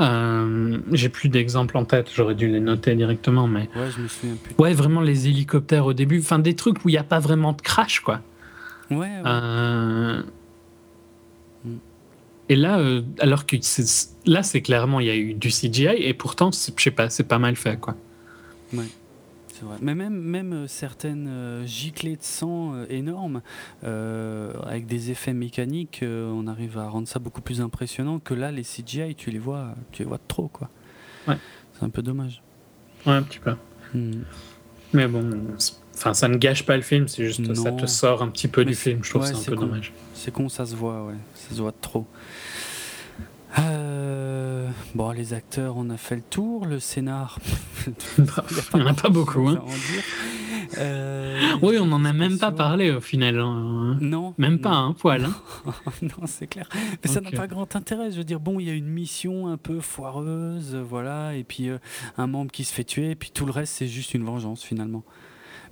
[0.00, 3.68] Euh, j'ai plus d'exemples en tête, j'aurais dû les noter directement, mais.
[3.76, 4.54] Ouais, je me souviens plus.
[4.58, 7.52] Ouais, vraiment les hélicoptères au début, enfin des trucs où il n'y a pas vraiment
[7.52, 8.20] de crash, quoi.
[8.90, 9.22] Ouais.
[9.24, 10.22] Euh,
[12.48, 13.56] et là, euh, alors que
[14.26, 17.24] là, c'est clairement, il y a eu du CGI et pourtant, je sais pas, c'est
[17.24, 17.96] pas mal fait, quoi.
[18.72, 18.84] Ouais.
[19.62, 19.76] vrai.
[19.80, 23.40] Mais même, même euh, certaines euh, giclées de sang euh, énormes,
[23.84, 28.52] euh, avec des effets mécaniques, on arrive à rendre ça beaucoup plus impressionnant que là,
[28.52, 30.68] les CGI, tu les vois, tu les vois trop, quoi.
[31.26, 31.38] Ouais.
[31.72, 32.42] C'est un peu dommage.
[33.06, 33.54] Ouais, un petit peu.
[33.94, 34.22] Hmm.
[34.92, 37.76] Mais bon, c'est- enfin, ça ne gâche pas le film, c'est juste ça Non.
[37.76, 39.00] te sort un petit peu Mais du film.
[39.02, 39.66] Je trouve ouais, c'est un peu con.
[39.66, 39.92] dommage.
[40.14, 41.14] C'est con, ça se voit, ouais.
[41.34, 42.06] Ça se voit trop.
[43.58, 46.66] Euh, Bon, les acteurs, on a fait le tour.
[46.66, 47.38] Le scénar,
[48.18, 48.24] Il
[48.74, 49.48] n'y en a pas beaucoup.
[49.48, 49.62] Hein.
[50.78, 53.38] Euh, Oui, on n'en a même pas parlé au final.
[53.38, 53.96] hein.
[54.00, 54.34] Non.
[54.38, 55.24] Même pas un poil.
[55.26, 55.72] hein.
[56.02, 56.68] non, c'est clair.
[57.04, 58.10] Mais ça n'a pas grand intérêt.
[58.10, 61.68] Je veux dire, bon, il y a une mission un peu foireuse, voilà, et puis
[61.68, 61.78] euh,
[62.18, 64.62] un membre qui se fait tuer, et puis tout le reste, c'est juste une vengeance
[64.62, 65.04] finalement.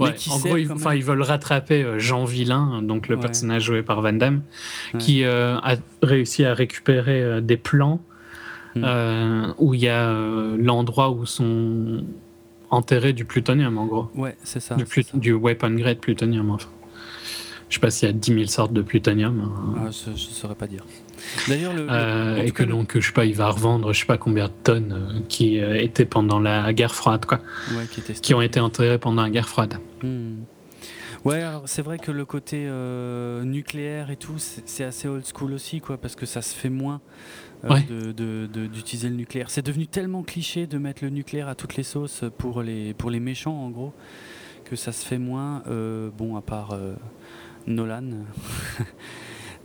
[0.00, 0.78] Mais Ouais, qui en gros, ils, même.
[0.94, 3.20] ils veulent rattraper euh, Jean Villain, donc le Ouais.
[3.22, 4.42] personnage joué par Van Damme,
[4.94, 5.00] Ouais.
[5.00, 8.00] qui euh, a réussi à récupérer euh, des plans
[8.74, 8.84] Hmm.
[8.86, 10.10] euh, où il y a
[10.56, 12.04] l'endroit où sont
[12.70, 14.10] enterrés du plutonium, en gros.
[14.14, 14.76] Ouais, c'est ça.
[14.76, 15.02] du, ça.
[15.18, 16.70] du weapon grade plutonium, enfin.
[17.72, 19.40] Je sais pas s'il y a 10 000 sortes de plutonium.
[19.40, 19.74] hein.
[19.86, 20.84] Ah, je, je saurais pas dire.
[21.48, 24.04] D'ailleurs, le, le- Euh, et que donc, je sais pas, il va revendre je sais
[24.04, 27.40] pas combien de tonnes euh, qui euh, étaient pendant la guerre froide, quoi.
[27.74, 27.86] ouais,
[28.20, 29.78] qui, ont été enterrés pendant la guerre froide.
[30.02, 30.40] Hmm.
[31.24, 32.68] Ouais, alors c'est vrai que le côté
[33.42, 37.00] nucléaire et tout, c'est assez old school aussi, quoi, parce que ça se fait moins
[37.64, 37.80] Ouais.
[37.88, 39.48] d'utiliser le nucléaire.
[39.48, 43.08] C'est devenu tellement cliché de mettre le nucléaire à toutes les sauces pour les, pour
[43.08, 43.94] les méchants, en gros,
[44.64, 45.62] que ça se fait moins,
[46.18, 46.76] bon, à part
[47.66, 48.04] Nolan.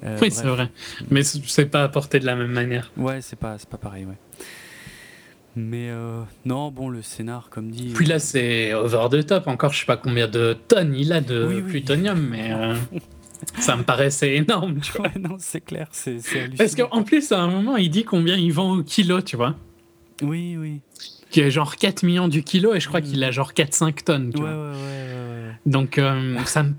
[0.04, 0.70] Euh, oui, c'est vrai.
[1.10, 2.92] Mais c'est pas apporté de la même manière.
[2.98, 4.14] Ouais, c'est pas, pas pareil, ouais.
[5.56, 7.94] Mais euh, non, bon, le scénar, comme dit.
[7.96, 9.48] Puis là, c'est over the top.
[9.48, 11.62] Encore, je sais pas combien de tonnes il a de Oui, oui.
[11.64, 12.76] plutonium, mais euh,
[13.60, 15.08] ça me paraissait énorme, tu vois.
[15.08, 16.18] Ouais, non, c'est clair, c'est.
[16.56, 19.56] Parce qu'en plus, à un moment, il dit combien il vend au kilo, tu vois.
[20.22, 20.82] Oui, oui.
[21.32, 23.04] Qui est genre 4 millions du kilo, et je crois Mm.
[23.04, 24.72] qu'il a genre 4-5 tonnes, tu Ouais, ouais, vois.
[24.74, 25.54] ouais, ouais, ouais.
[25.66, 26.74] Donc, euh, ça me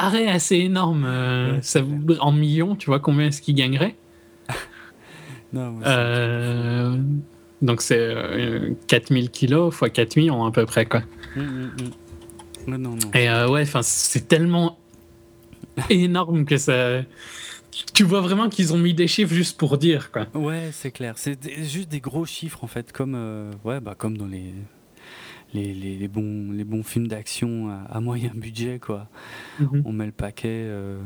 [0.00, 1.04] paraît assez énorme.
[1.06, 1.80] euh, Ouais, ça,
[2.20, 3.94] en millions, tu vois, combien est-ce qu'il gagnerait
[5.52, 6.96] Non, moi, Euh,
[7.62, 11.02] Donc, c'est euh, 4000 kilos fois 4 millions à peu près, quoi.
[11.36, 12.72] Hum, hum, hum.
[12.72, 13.10] Ouais, non, non.
[13.14, 14.78] Et euh, ouais, c'est tellement
[15.90, 17.02] énorme que ça.
[17.94, 20.26] Tu vois vraiment qu'ils ont mis des chiffres juste pour dire, quoi.
[20.34, 21.14] Ouais, c'est clair.
[21.16, 23.14] C'est juste des gros chiffres en fait, comme
[23.64, 24.52] ouais, bah comme dans les
[25.56, 29.08] les, les, les bons les bons films d'action à, à moyen budget quoi.
[29.84, 31.00] On met le paquet euh,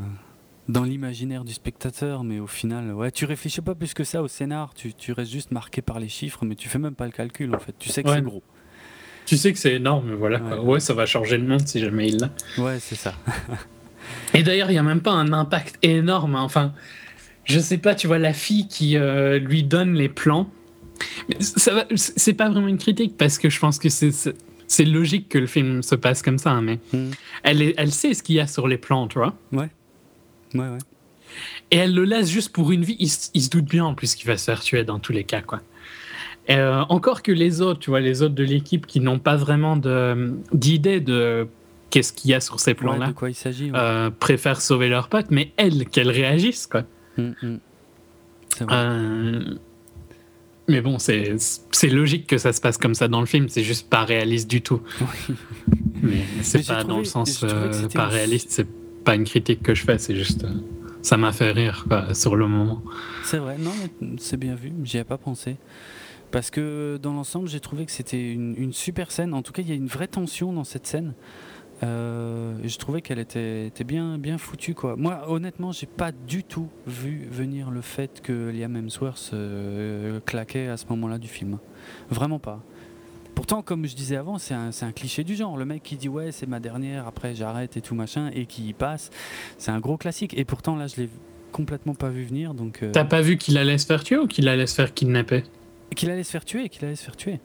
[0.68, 4.28] dans l'imaginaire du spectateur, mais au final, ouais, tu réfléchis pas plus que ça au
[4.28, 4.74] scénar.
[4.74, 7.54] Tu, tu restes juste marqué par les chiffres, mais tu fais même pas le calcul
[7.54, 7.74] en fait.
[7.78, 8.16] Tu sais que Ouais.
[8.16, 8.42] c'est gros.
[9.26, 10.38] Tu sais que c'est énorme, voilà.
[10.40, 10.62] quoi.
[10.64, 10.80] Ouais.
[10.80, 12.30] ça va changer le monde si jamais il l'a.
[12.58, 13.14] Ouais, c'est ça.
[14.34, 16.34] Et d'ailleurs, il n'y a même pas un impact énorme.
[16.36, 16.42] hein.
[16.42, 16.72] Enfin,
[17.44, 20.50] je sais pas, tu vois, la fille qui euh, lui donne les plans.
[21.40, 24.84] Ça c'est pas vraiment une critique parce que je pense que c'est.
[24.84, 27.10] logique que le film se passe comme ça, hein, mais Hum.
[27.42, 29.34] elle, elle sait ce qu'il y a sur les plans, tu vois.
[29.52, 29.68] Ouais,
[30.54, 30.78] ouais.
[31.70, 32.96] Et elle le laisse juste pour une vie.
[32.98, 35.12] Il, se- il se doute bien en plus qu'il va se faire tuer dans tous
[35.12, 35.60] les cas, quoi.
[36.50, 39.76] Euh, encore que les autres, tu vois, les autres de l'équipe qui n'ont pas vraiment
[40.52, 41.46] d'idée de
[41.90, 43.78] qu'est-ce qu'il y a sur ces Ouais, plans-là, de quoi il s'agit ouais.
[43.78, 46.82] euh, préfèrent sauver leur pote, mais elle, qu'elle réagisse, quoi.
[47.18, 47.34] Hum.
[48.56, 48.74] C'est vrai.
[48.76, 49.54] Euh,
[50.68, 51.34] Mais bon, c'est
[51.72, 54.48] c'est logique que ça se passe comme ça dans le film, c'est juste pas réaliste
[54.48, 54.80] du tout.
[56.02, 58.66] Mais c'est Mais j'ai pas dans le sens euh, pas réaliste, c'est
[59.04, 60.44] pas une critique que je fais, c'est juste.
[60.44, 60.48] euh,
[61.02, 62.82] ça m'a fait rire quoi, sur le moment.
[63.24, 63.72] C'est vrai, non,
[64.18, 65.56] c'est bien vu, j'y ai pas pensé.
[66.30, 69.34] Parce que dans l'ensemble, j'ai trouvé que c'était une, une super scène.
[69.34, 71.14] En tout cas, il y a une vraie tension dans cette scène.
[71.82, 74.74] Euh, je trouvais qu'elle était, était bien, bien foutue.
[74.74, 74.96] Quoi.
[74.96, 80.68] Moi, honnêtement, j'ai pas du tout vu venir le fait que Liam Hemsworth euh, claquait
[80.68, 81.58] à ce moment-là du film.
[82.10, 82.62] Vraiment pas.
[83.34, 85.56] Pourtant, comme je disais avant, c'est un, cliché du genre.
[85.56, 88.68] Le mec qui dit ouais, c'est ma dernière, après j'arrête et tout machin, et qui
[88.68, 89.10] y passe,
[89.56, 90.36] c'est un gros classique.
[90.36, 91.08] Et pourtant, là, je l'ai
[91.52, 92.52] complètement pas vu venir.
[92.52, 94.92] Donc, euh, T'as pas vu qu'il allait se faire tuer ou qu'il allait se faire
[94.92, 95.44] kidnapper?
[95.96, 97.40] Qu'il allait se faire tuer, qu'il allait se faire tuer.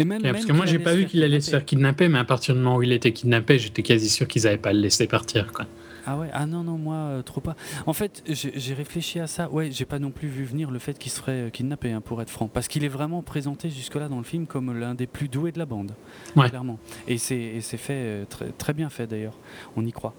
[0.00, 2.08] Et même, Parce même que moi j'ai pas vu qu'il allait se faire kidnapper.
[2.08, 4.72] mais à partir du moment où il était kidnappé, j'étais quasi sûr qu'ils avaient pas
[4.72, 5.52] le laissé partir.
[5.52, 5.66] Quoi.
[6.06, 7.54] Ah ouais, ah non, non, moi, euh, trop pas.
[7.86, 9.50] En fait, j'ai réfléchi à ça.
[9.50, 12.22] Ouais, j'ai pas non plus vu venir le fait qu'il serait euh, kidnappé, hein, pour
[12.22, 12.48] être franc.
[12.48, 15.58] Parce qu'il est vraiment présenté jusque-là dans le film comme l'un des plus doués de
[15.58, 15.92] la bande.
[16.34, 16.48] Ouais.
[16.48, 16.78] Clairement.
[17.06, 19.36] Et c'est fait, euh, très, très bien fait d'ailleurs.
[19.76, 20.14] On y croit.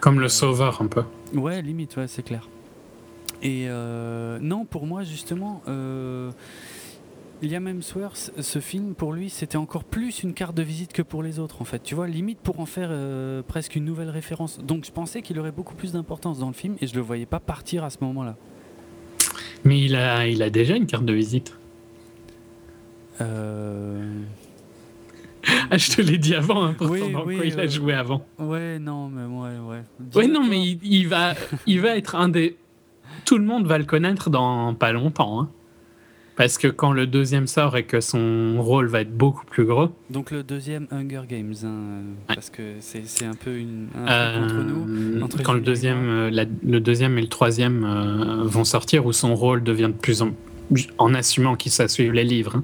[0.00, 1.04] Comme le sauveur un peu.
[1.32, 2.46] Ouais, limite, ouais, c'est clair.
[3.42, 6.30] Et euh, non, pour moi, justement, euh,
[7.42, 11.22] Liam Hemsworth, ce film, pour lui, c'était encore plus une carte de visite que pour
[11.24, 11.82] les autres, en fait.
[11.82, 14.58] Tu vois, limite pour en faire euh, presque une nouvelle référence.
[14.60, 17.26] Donc, je pensais qu'il aurait beaucoup plus d'importance dans le film et je le voyais
[17.26, 18.36] pas partir à ce moment-là.
[19.64, 21.56] Mais il a, il a déjà une carte de visite.
[23.20, 24.20] Euh,
[25.70, 28.24] Ah, je te l'ai dit avant, hein, pourtant, dans quoi il a joué avant.
[28.38, 29.82] Ouais, non, mais ouais, ouais.
[30.14, 31.34] Ouais, non, mais il, il, va,
[31.66, 32.56] il va être un des.
[33.24, 35.40] Tout le monde va le connaître dans pas longtemps.
[35.40, 35.50] Hein.
[36.42, 39.90] Parce que quand le deuxième sort et que son rôle va être beaucoup plus gros.
[40.10, 44.54] Donc le deuxième Hunger Games, hein, parce que c'est un peu une, un euh, entre
[44.64, 45.22] nous.
[45.22, 49.36] Entre quand le deuxième, euh, le deuxième et le troisième euh, vont sortir, où son
[49.36, 50.32] rôle devient de plus en
[50.98, 52.62] en assumant qu'il suivre les livres,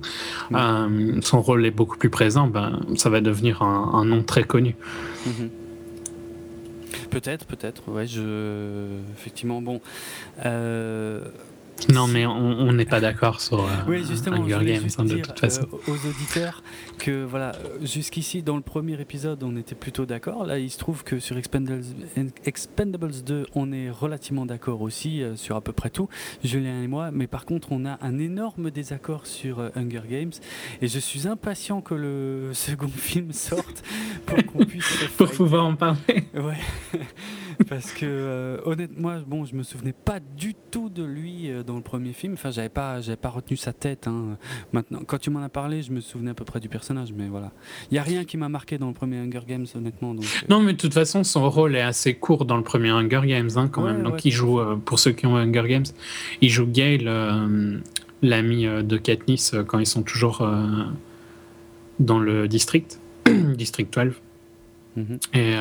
[0.54, 4.74] hein, son rôle est beaucoup plus présent, ben, ça va devenir un, nom très connu.
[5.26, 5.50] Mhm.
[7.10, 8.86] Peut-être, peut-être, ouais, je...
[9.14, 9.80] effectivement, bon.
[11.92, 15.38] Non, mais on n'est pas d'accord sur euh, oui, justement, Hunger Games hein, de toute
[15.38, 15.66] façon.
[15.72, 16.62] Euh, aux auditeurs
[16.98, 17.52] que voilà,
[17.82, 20.44] jusqu'ici dans le premier épisode, on était plutôt d'accord.
[20.44, 21.84] Là, il se trouve que sur Expendables,
[22.44, 26.08] Expendables 2, on est relativement d'accord aussi euh, sur à peu près tout,
[26.44, 27.10] Julien et moi.
[27.12, 30.32] Mais par contre, on a un énorme désaccord sur Hunger Games,
[30.82, 33.82] et je suis impatient que le second film sorte
[34.26, 36.24] pour qu'on puisse pour pouvoir en parler.
[36.34, 36.58] Ouais.
[37.68, 42.12] Parce que honnêtement, bon, je me souvenais pas du tout de lui dans le premier
[42.12, 42.34] film.
[42.34, 44.06] Enfin, j'avais pas, j'avais pas retenu sa tête.
[44.06, 44.36] Hein.
[44.72, 47.28] Maintenant, quand tu m'en as parlé, je me souvenais à peu près du personnage, mais
[47.28, 47.52] voilà.
[47.90, 50.14] Il y a rien qui m'a marqué dans le premier Hunger Games, honnêtement.
[50.14, 50.46] Donc, euh.
[50.48, 53.50] Non, mais de toute façon, son rôle est assez court dans le premier Hunger Games,
[53.56, 54.02] hein, quand même.
[54.02, 55.86] Donc, il joue, euh, pour ceux qui ont Hunger Games,
[56.40, 57.78] il joue Gale, euh,
[58.22, 60.48] l'ami de Katniss, quand ils sont toujours
[62.00, 64.14] dans le district, district 12.
[64.96, 65.18] Mhm.
[65.34, 65.54] Et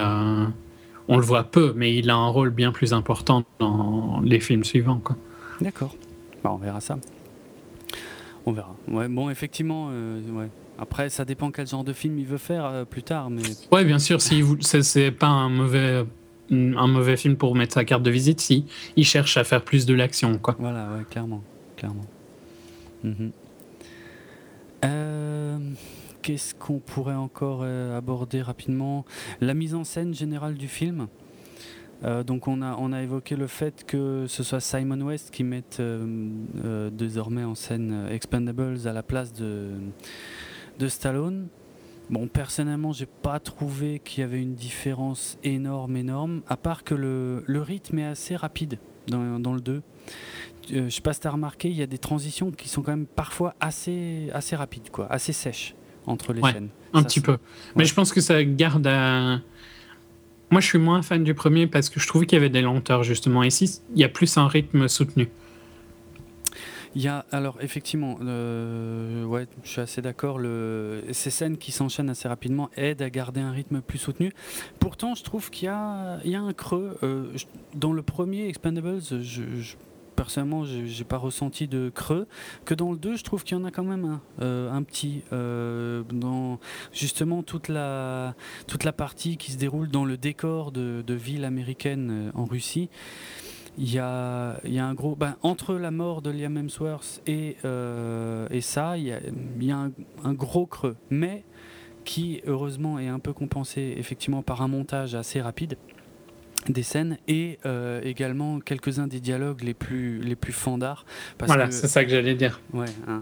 [1.08, 4.64] on le voit peu, mais il a un rôle bien plus important dans les films
[4.64, 5.02] suivants.
[5.62, 5.96] D'accord.
[6.44, 6.98] Bah, on verra ça.
[8.46, 8.76] On verra.
[8.88, 10.50] Ouais, bon, effectivement, euh, ouais.
[10.80, 13.30] Après, ça dépend quel genre de film il veut faire euh, plus tard.
[13.30, 13.42] Mais...
[13.72, 14.58] Ouais, bien sûr, si vous...
[14.62, 16.06] c'est pas un mauvais,
[16.52, 19.86] un mauvais film pour mettre sa carte de visite, si il cherche à faire plus
[19.86, 20.38] de l'action.
[20.38, 20.56] quoi.
[20.60, 21.42] Voilà, ouais, clairement.
[21.76, 22.06] clairement.
[23.04, 23.32] Mhm.
[24.86, 25.58] Euh,
[26.28, 29.06] qu'est-ce qu'on pourrait encore aborder rapidement?
[29.40, 31.08] La mise en scène générale du film.
[32.04, 35.44] Euh, donc on a, on a évoqué le fait que ce soit Simon West qui
[35.44, 36.30] mette euh,
[36.64, 39.72] euh, désormais en scène Expendables à la place de,
[40.88, 41.48] Stallone.
[42.10, 46.94] Bon, personnellement, j'ai pas trouvé qu'il y avait une différence énorme, énorme, à part que
[46.94, 49.82] le, rythme est assez rapide dans, le 2.
[50.70, 53.08] je sais pas si as remarqué, il y a des transitions qui sont quand même
[53.08, 55.77] parfois assez, rapides, assez sèches
[56.08, 56.70] entre les scènes.
[56.94, 57.38] Un petit peu.
[57.76, 59.40] Mais je pense que ça garde à
[60.50, 62.62] moi, je suis moins fan du premier parce que je trouvais qu'il y avait des
[62.62, 63.44] lenteurs, justement.
[63.44, 65.30] Ici, il y a plus un rythme soutenu.
[66.96, 70.40] Il y a, alors effectivement, euh, ouais, je suis assez d'accord.
[71.12, 74.32] Ces scènes qui s'enchaînent assez rapidement aident à garder un rythme plus soutenu.
[74.80, 76.98] Pourtant, je trouve qu'il y y a un creux.
[77.04, 77.26] Euh,
[77.76, 79.76] dans le premier Expendables, je, je
[80.18, 82.28] personnellement, j'ai pas ressenti de creux.
[82.66, 84.84] Que dans le 2, je trouve qu'il y en a quand même un, euh, un
[84.84, 85.22] petit.
[85.32, 86.60] Euh, dans
[86.92, 88.36] justement toute la,
[88.68, 92.44] toute la partie qui se déroule dans le décor de, de ville américaine euh, en
[92.44, 92.90] Russie.
[93.80, 95.16] Il y, a, il y a un gros.
[95.16, 97.58] Ben, entre la mort de Liam Hemsworth et,
[98.52, 99.20] et ça, il y a,
[99.60, 99.92] il y a un,
[100.24, 100.96] un gros creux.
[101.12, 101.44] Mais
[102.04, 105.78] qui, heureusement, est un peu compensé effectivement par un montage assez rapide
[106.72, 111.06] des scènes et euh, également quelques-uns des dialogues les plus, les plus fandards.
[111.40, 112.62] voilà, c'est ça que j'allais dire.
[112.74, 113.22] Ouais, hein,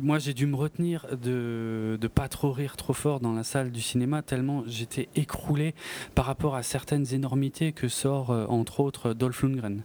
[0.00, 3.70] moi j'ai dû me retenir de ne pas trop rire trop fort dans la salle
[3.70, 5.74] du cinéma, tellement j'étais écroulé
[6.14, 9.82] par rapport à certaines énormités que sort euh, entre autres Dolph Lundgren.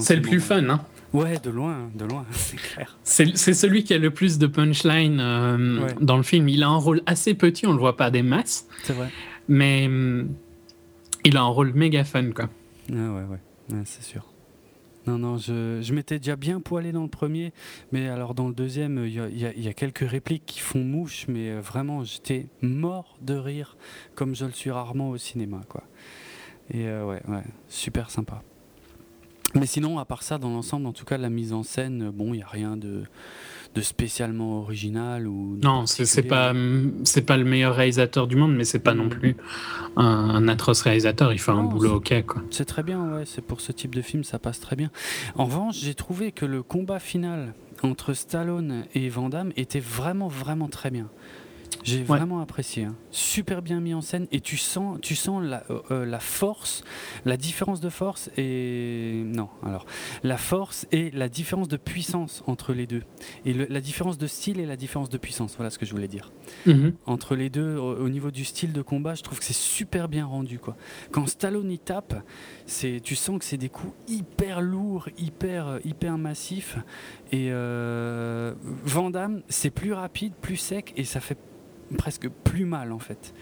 [0.00, 0.80] C'est le plus fun, hein
[1.12, 2.98] Ouais, de loin, de loin, c'est clair.
[3.02, 6.48] C'est celui qui a le plus de punchline euh, dans le film.
[6.48, 8.66] Il a un rôle assez petit, on le voit pas des masses.
[8.82, 9.08] C'est vrai.
[9.48, 10.28] Mais hum,
[11.26, 12.48] il a un rôle méga fun, quoi.
[12.90, 14.24] Ah ouais, ouais, c'est sûr.
[15.08, 17.52] Non, non, je, je m'étais déjà bien poilé dans le premier,
[17.92, 21.60] mais alors dans le deuxième, il y, a quelques répliques qui font mouche, mais euh,
[21.60, 23.76] vraiment, j'étais mort de rire,
[24.14, 25.84] comme je le suis rarement au cinéma, quoi.
[26.70, 28.42] Et euh, ouais, ouais, super sympa.
[29.54, 32.34] Mais sinon, à part ça, dans l'ensemble, en tout cas, la mise en scène, bon,
[32.34, 33.04] il n'y a rien de,
[33.76, 36.54] de spécialement original ou non c'est pas
[37.04, 39.10] c'est pas le meilleur réalisateur du monde mais c'est pas non mm.
[39.10, 39.36] plus
[39.96, 41.32] un, atroce réalisateur.
[41.32, 42.42] Il fait un boulot ok quoi.
[42.50, 44.90] c'est très bien ouais c'est pour ce type de film ça passe très bien.
[45.36, 50.28] En revanche j'ai trouvé que le combat final entre Stallone et Van Damme était vraiment
[50.28, 51.08] vraiment très bien
[51.82, 52.84] j'ai vraiment apprécié.
[52.84, 52.96] Hein.
[53.10, 56.82] Super bien mis en scène et tu sens, tu sens la, euh, euh, la, force,
[57.24, 59.48] la différence de force et non.
[59.64, 59.86] Alors
[60.22, 63.02] la force et la différence de puissance entre les deux
[63.44, 65.54] et la différence de style et la différence de puissance.
[65.56, 66.32] Voilà ce que je voulais dire.
[66.66, 66.94] Mhm.
[67.06, 70.26] Entre les deux, au, niveau du style de combat, je trouve que c'est super bien
[70.26, 70.76] rendu quoi.
[71.10, 72.14] Quand Stallone y tape,
[72.66, 76.76] c'est, tu sens que c'est des coups hyper lourds, hyper hyper massifs
[77.32, 79.10] et euh, Van
[79.48, 81.38] c'est plus rapide, plus sec et ça fait
[81.96, 83.34] presque plus mal en fait.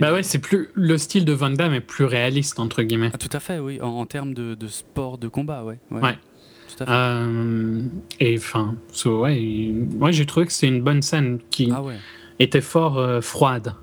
[0.00, 3.10] Bah ouais, c'est plus le style de Van Damme est plus réaliste entre guillemets.
[3.12, 5.78] Ah, tout à fait, oui, en, termes de, sport de combat, ouais.
[5.90, 6.18] Ouais.
[6.68, 6.92] Tout à fait.
[6.92, 7.82] Euh,
[8.20, 11.82] et enfin, ouais, moi j'ai trouvé que c'est une bonne scène qui ah
[12.38, 13.74] était fort euh, froide.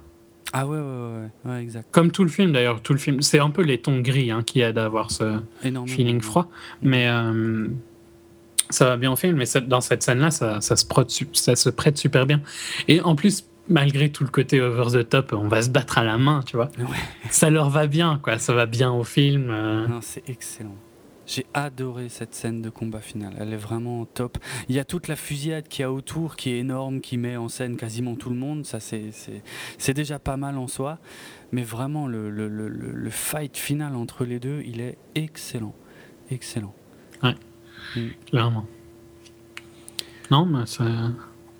[0.53, 1.87] Ah ouais, ouais, ouais, exact.
[1.91, 4.41] Comme tout le film d'ailleurs, tout le film, c'est un peu les tons gris hein,
[4.45, 5.39] qui aident à avoir ce
[5.85, 6.49] feeling froid,
[6.81, 7.67] mais euh,
[8.69, 9.35] ça va bien au film.
[9.35, 12.41] Mais dans cette scène-là, ça, ça, se prête, ça se prête super bien.
[12.87, 16.03] Et en plus, malgré tout le côté over the top, on va se battre à
[16.03, 16.69] la main, tu vois.
[17.29, 18.37] Ça leur va bien, quoi.
[18.37, 19.49] Ça va bien au film.
[19.49, 19.87] Euh.
[19.87, 20.75] Non, c'est excellent.
[21.27, 23.33] J'ai adoré cette scène de combat final.
[23.39, 24.37] Elle est vraiment top.
[24.69, 27.49] Il y a toute la fusillade qui a autour, qui est énorme, qui met en
[27.49, 28.65] scène quasiment tout le monde.
[28.65, 30.99] Ça, c'est déjà pas mal en soi.
[31.51, 35.73] Mais vraiment, le, le, le, le, fight final entre les deux, il est excellent.
[36.29, 36.73] Excellent.
[37.23, 37.35] Ouais,
[37.95, 38.09] mm.
[38.29, 38.65] clairement.
[40.31, 40.83] Non, mais ça.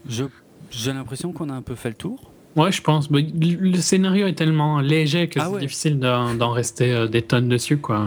[0.08, 2.32] J'ai l'impression qu'on a un peu fait le tour.
[2.56, 3.10] Ouais, je pense.
[3.10, 7.78] Le scénario est tellement léger que ah c'est difficile d'en rester euh, des tonnes dessus.
[7.78, 8.06] quoi.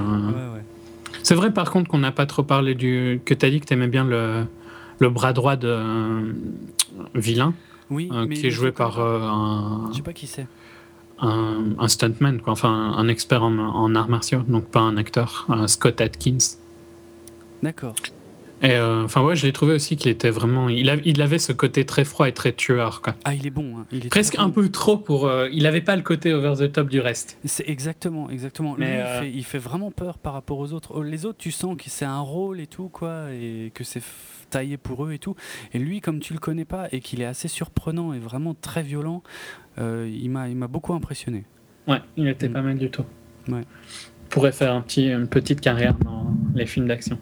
[1.23, 3.21] C'est vrai par contre qu'on n'a pas trop parlé du.
[3.25, 4.45] que tu as dit que tu aimais bien le,
[4.99, 6.33] le bras droit de euh,
[7.15, 7.55] vilain.
[7.91, 9.89] Oui, euh, qui est joué par un.
[9.93, 10.47] Je sais pas qui c'est.
[11.21, 12.53] Un, un, stuntman, quoi.
[12.53, 16.39] enfin un expert en, en, arts martiaux, donc pas un acteur, Scott Atkins.
[17.61, 17.95] D'accord.
[18.61, 21.53] Et euh, enfin ouais, je l'ai trouvé aussi qu'il était vraiment, il, il avait ce
[21.53, 23.15] côté très froid et très tueur quoi.
[23.25, 23.87] Ah il est bon, hein.
[23.93, 26.73] il est presque un peu trop pour, euh, il avait pas le côté over the
[26.73, 27.39] top du reste.
[27.45, 28.75] C'est exactement, exactement.
[28.77, 30.93] Mais il, euh, fait, il, fait, vraiment peur par rapport aux autres.
[30.95, 34.03] Oh, les autres, tu sens que c'est un rôle et tout quoi, et que c'est
[34.51, 35.37] taillé pour eux et tout.
[35.73, 38.83] Et lui, comme tu le connais pas et qu'il est assez surprenant et vraiment très
[38.83, 39.23] violent,
[39.79, 41.45] il m'a, il m'a beaucoup impressionné.
[41.87, 42.53] Ouais, il était mm.
[42.53, 43.05] pas mal du tout.
[43.49, 43.63] Ouais.
[44.29, 47.19] Pourrait faire un petit, une petite carrière dans les films d'action.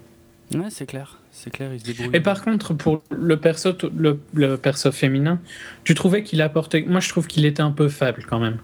[0.55, 1.19] Ouais, c'est clair.
[1.33, 2.11] C'est clair, il se débrouille.
[2.15, 5.41] Et par contre, pour le perso, le, perso féminin,
[5.85, 6.83] tu trouvais qu'il apportait.
[6.87, 8.59] Moi, je trouve qu'il était un peu faible quand même.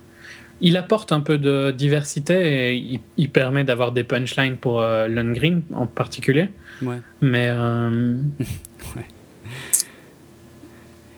[0.61, 5.62] Il apporte un peu de diversité et il, permet d'avoir des punchlines pour euh, Lundgren
[5.74, 6.51] en particulier.
[6.83, 7.01] Ouais.
[7.20, 7.49] Mais.
[7.51, 8.16] Euh,
[8.97, 9.07] ouais.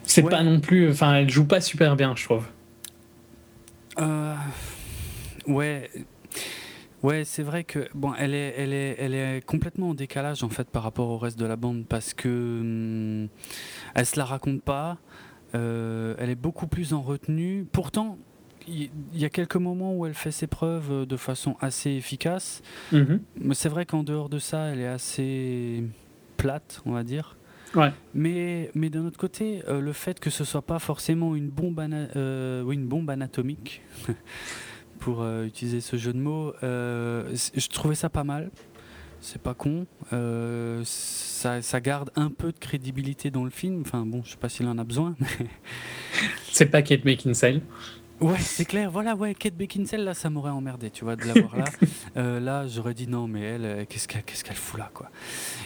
[0.04, 0.90] C'est pas non plus.
[0.90, 2.44] Enfin, elle joue pas super bien, je trouve.
[3.98, 4.34] Euh...
[5.46, 5.90] Ouais.
[7.04, 10.48] Ouais, c'est vrai que bon, elle est, elle est, elle est complètement en décalage en
[10.48, 12.28] fait par rapport au reste de la bande parce que
[12.60, 13.28] hum,
[13.94, 14.96] elle se la raconte pas.
[15.54, 17.66] Euh, elle est beaucoup plus en retenue.
[17.70, 18.16] Pourtant,
[18.66, 22.62] il y, a quelques moments où elle fait ses preuves de façon assez efficace.
[22.94, 23.20] Mm-hmm.
[23.36, 25.84] Mais c'est vrai qu'en dehors de ça, elle est assez
[26.38, 27.36] plate, on va dire.
[27.74, 27.92] Ouais.
[28.14, 31.78] Mais, mais d'un autre côté, euh, le fait que ce soit pas forcément une bombe,
[32.16, 33.82] euh, une bombe anatomique.
[35.04, 36.54] pour euh, utiliser ce jeu de mots.
[36.62, 38.50] Euh, je trouvais ça pas mal.
[39.20, 39.86] C'est pas con.
[40.14, 43.82] Euh, ça, garde un peu de crédibilité dans le film.
[43.82, 45.14] Enfin bon, je sais pas s'il en a besoin.
[46.50, 47.60] C'est pas Kate Beckinsale.
[48.20, 48.90] Ouais, c'est clair.
[48.90, 51.64] Voilà, ouais, Kate Beckinsale, là, ça m'aurait emmerdé, tu vois, de l'avoir là.
[52.16, 55.10] Euh, là, j'aurais dit non, mais elle, euh, qu'est-ce qu'elle qu'est-ce qu'elle fout là, quoi.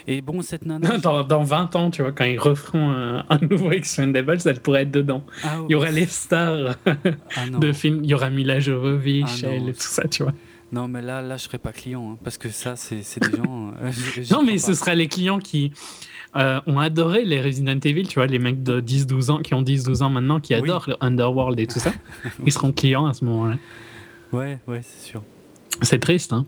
[0.06, 0.96] Et bon, cette nana.
[0.96, 4.82] Dans, dans 20 ans, tu vois, quand ils referont un, un nouveau Expendables, elle pourrait
[4.82, 5.24] être dedans.
[5.44, 6.94] Ah il y aura les stars ah
[7.60, 10.32] de films, il y aura Mila Jovovich, ah et tout ça, tu vois.
[10.72, 13.72] Non, mais là, là, je serais pas client, hein, parce que ça, c'est des gens.
[13.82, 13.90] Euh,
[14.30, 15.72] non, mais ce sera les clients qui
[16.36, 19.62] euh, ont adoré les Resident Evil, tu vois, les mecs de 10-12 ans, qui ont
[19.62, 21.92] 10-12 ans maintenant, qui adorent le Underworld et tout ça.
[22.46, 23.56] Ils seront clients à ce moment-là.
[24.32, 25.22] Ouais, ouais, c'est sûr.
[25.82, 26.46] C'est triste, hein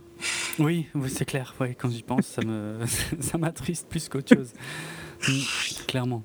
[0.59, 1.55] Oui, oui c'est clair.
[1.61, 2.79] Ouais, quand j'y pense, ça me
[3.21, 4.53] ça m'attriste plus qu'autre chose.
[5.29, 6.23] Mm, clairement.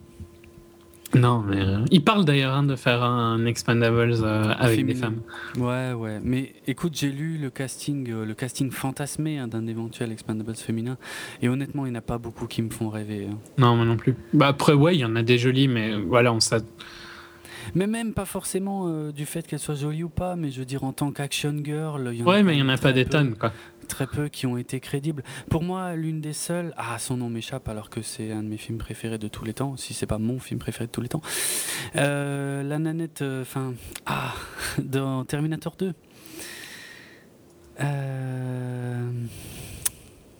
[1.15, 5.21] Non, mais euh, il parle d'ailleurs hein, de faire un Expandables euh, avec des femmes.
[5.57, 6.19] Ouais, ouais.
[6.21, 10.97] Mais écoute, j'ai lu le casting, euh, le casting fantasmé hein, d'un éventuel Expandables féminin,
[11.41, 13.27] et honnêtement, il n'y en a pas beaucoup qui me font rêver.
[13.31, 13.37] Hein.
[13.57, 14.15] Non, moi non plus.
[14.33, 16.67] Bah après, ouais, il y en a des jolis, mais voilà, on s'attend
[17.73, 20.65] mais même pas forcément euh, du fait qu'elle soit jolie ou pas, mais je veux
[20.65, 22.13] dire en tant qu'action girl.
[22.13, 23.51] Y en ouais, mais il n'y en a pas des tonnes, quoi.
[23.87, 25.23] Très peu qui ont été crédibles.
[25.49, 26.73] Pour moi, l'une des seules.
[26.77, 29.53] Ah, son nom m'échappe alors que c'est un de mes films préférés de tous les
[29.53, 31.21] temps, si c'est pas mon film préféré de tous les temps.
[31.95, 33.21] Euh, la nanette.
[33.21, 33.73] Euh, enfin.
[34.05, 34.33] ah,
[34.79, 35.93] dans Terminator 2.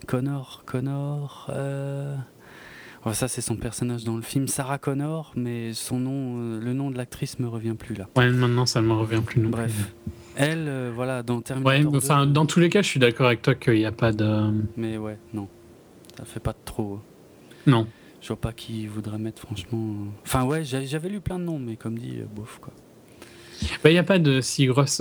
[0.06, 1.50] Connor, Connor
[3.14, 6.90] ça, c'est son personnage dans le film, Sarah Connor, mais son nom, euh, le nom
[6.90, 8.08] de l'actrice me revient plus là.
[8.16, 9.92] Ouais, maintenant ça ne me revient plus non Bref.
[10.36, 11.92] Elle, euh, voilà, dans Terminator.
[11.92, 14.12] Ouais, enfin, dans tous les cas, je suis d'accord avec toi qu'il n'y a pas
[14.12, 14.50] de.
[14.76, 15.48] Mais ouais, non,
[16.18, 17.00] ça fait pas trop.
[17.66, 17.86] Non.
[18.20, 19.94] Je vois pas qui voudrait mettre, franchement.
[20.24, 22.72] Enfin, ouais, j'avais lu plein de noms, mais comme dit, euh, bof, quoi.
[23.62, 25.00] Il bah, n'y a pas de si grosse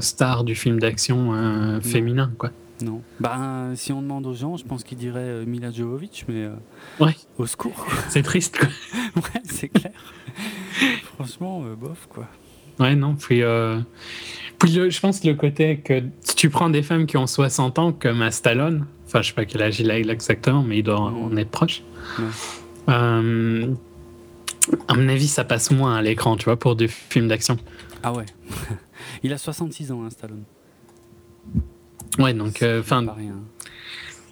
[0.00, 2.50] star du film d'action féminin, quoi.
[2.82, 3.02] Non.
[3.20, 6.54] Bah, si on demande aux gens, je pense qu'ils diraient euh, Mila Jovovich, mais euh,
[7.00, 7.14] ouais.
[7.38, 7.86] au secours.
[8.08, 8.68] C'est triste, quoi.
[9.22, 9.92] ouais, c'est clair.
[11.14, 12.26] Franchement, euh, bof, quoi.
[12.80, 13.14] Ouais, non.
[13.14, 13.78] Puis, euh,
[14.58, 17.78] puis je pense que le côté que si tu prends des femmes qui ont 60
[17.78, 20.82] ans, comme à Stallone, enfin, je sais pas quel âge il a exactement, mais il
[20.82, 21.82] doit en être proche.
[22.88, 23.20] À
[24.94, 27.56] mon avis, ça passe moins à l'écran, tu vois, pour des films d'action.
[28.02, 28.26] Ah ouais.
[29.22, 30.44] il a 66 ans, hein, Stallone.
[32.18, 33.04] Ouais, donc, euh, enfin.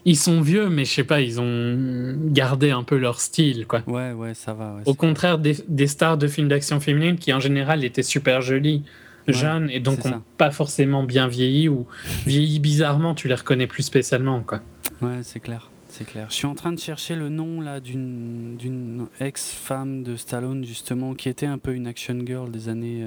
[0.04, 3.82] ils sont vieux, mais je sais pas, ils ont gardé un peu leur style, quoi.
[3.86, 4.76] Ouais, ouais, ça va.
[4.86, 8.82] Au contraire des, des, stars de films d'action féminines qui, en général, étaient super jolies,
[9.28, 11.86] jeunes, et donc ont pas forcément bien vieilli ou
[12.26, 14.60] vieilli bizarrement, tu les reconnais plus spécialement, quoi.
[15.00, 15.68] Ouais, c'est clair.
[15.88, 16.26] C'est clair.
[16.30, 21.28] Je suis en train de chercher le nom là d'une ex-femme de Stallone justement qui
[21.28, 23.04] était un peu une action girl des années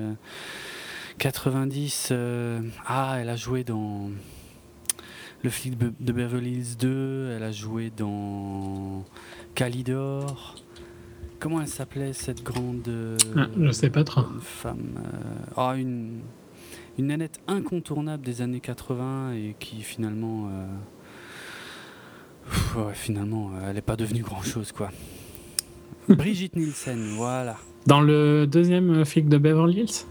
[1.18, 2.09] 90.
[2.11, 4.11] Euh, euh, ah, elle a joué dans
[5.45, 7.33] le flic de Beverly Hills 2.
[7.35, 9.05] Elle a joué dans
[9.53, 10.55] Calidor.
[11.39, 12.89] Comment elle s'appelait cette grande
[13.37, 14.23] ah, Je sais pas trop.
[14.41, 14.97] Femme.
[14.97, 16.19] Euh, ah, une
[16.97, 20.49] une nanette incontournable des années 80 et qui finalement
[22.75, 24.91] ouais, finalement, euh, elle n'est pas devenue grand-chose, quoi.
[26.09, 27.57] Brigitte Nielsen, voilà.
[27.85, 30.05] Dans le deuxième euh, film de Beverly Hills?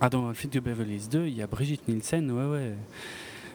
[0.00, 2.74] Ah, dans le film de Beverly Hills 2, il y a Brigitte Nielsen, ouais, ouais,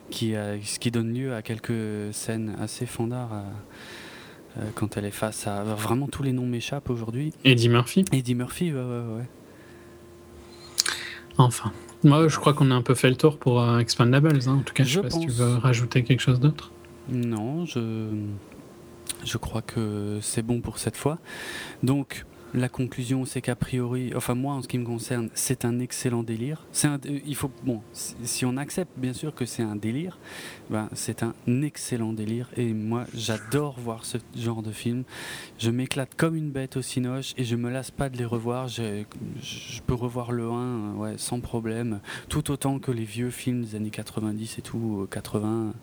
[0.09, 3.43] qui, euh, ce qui donne lieu à quelques scènes assez fandards
[4.75, 5.63] quand elle est face à...
[5.63, 7.33] Vraiment, tous les noms m'échappent aujourd'hui.
[7.43, 9.27] Eddie Murphy Eddie Murphy, ouais, ouais, ouais.
[11.37, 11.73] Enfin.
[12.03, 14.39] Moi, je crois qu'on a un peu fait le tour pour Expandables.
[14.47, 14.59] Hein.
[14.59, 16.71] En tout cas, je, je sais pas si tu veux rajouter quelque chose d'autre.
[17.09, 18.07] Non, je,
[19.25, 21.17] je crois que c'est bon pour cette fois.
[21.83, 22.25] Donc,
[22.55, 26.23] la conclusion, c'est qu'a priori, enfin moi en ce qui me concerne, c'est un excellent
[26.23, 26.65] délire.
[26.71, 30.17] C'est un, il faut, bon, si on accepte bien sûr que c'est un délire,
[30.69, 32.49] ben, c'est un excellent délire.
[32.55, 35.03] Et moi, j'adore voir ce genre de film.
[35.57, 38.69] Je m'éclate comme une bête au cinoche et je me lasse pas de les revoir.
[38.69, 39.03] Je,
[39.41, 41.99] je peux revoir le 1 ouais, sans problème,
[42.29, 45.73] tout autant que les vieux films des années 90 et tout, 80.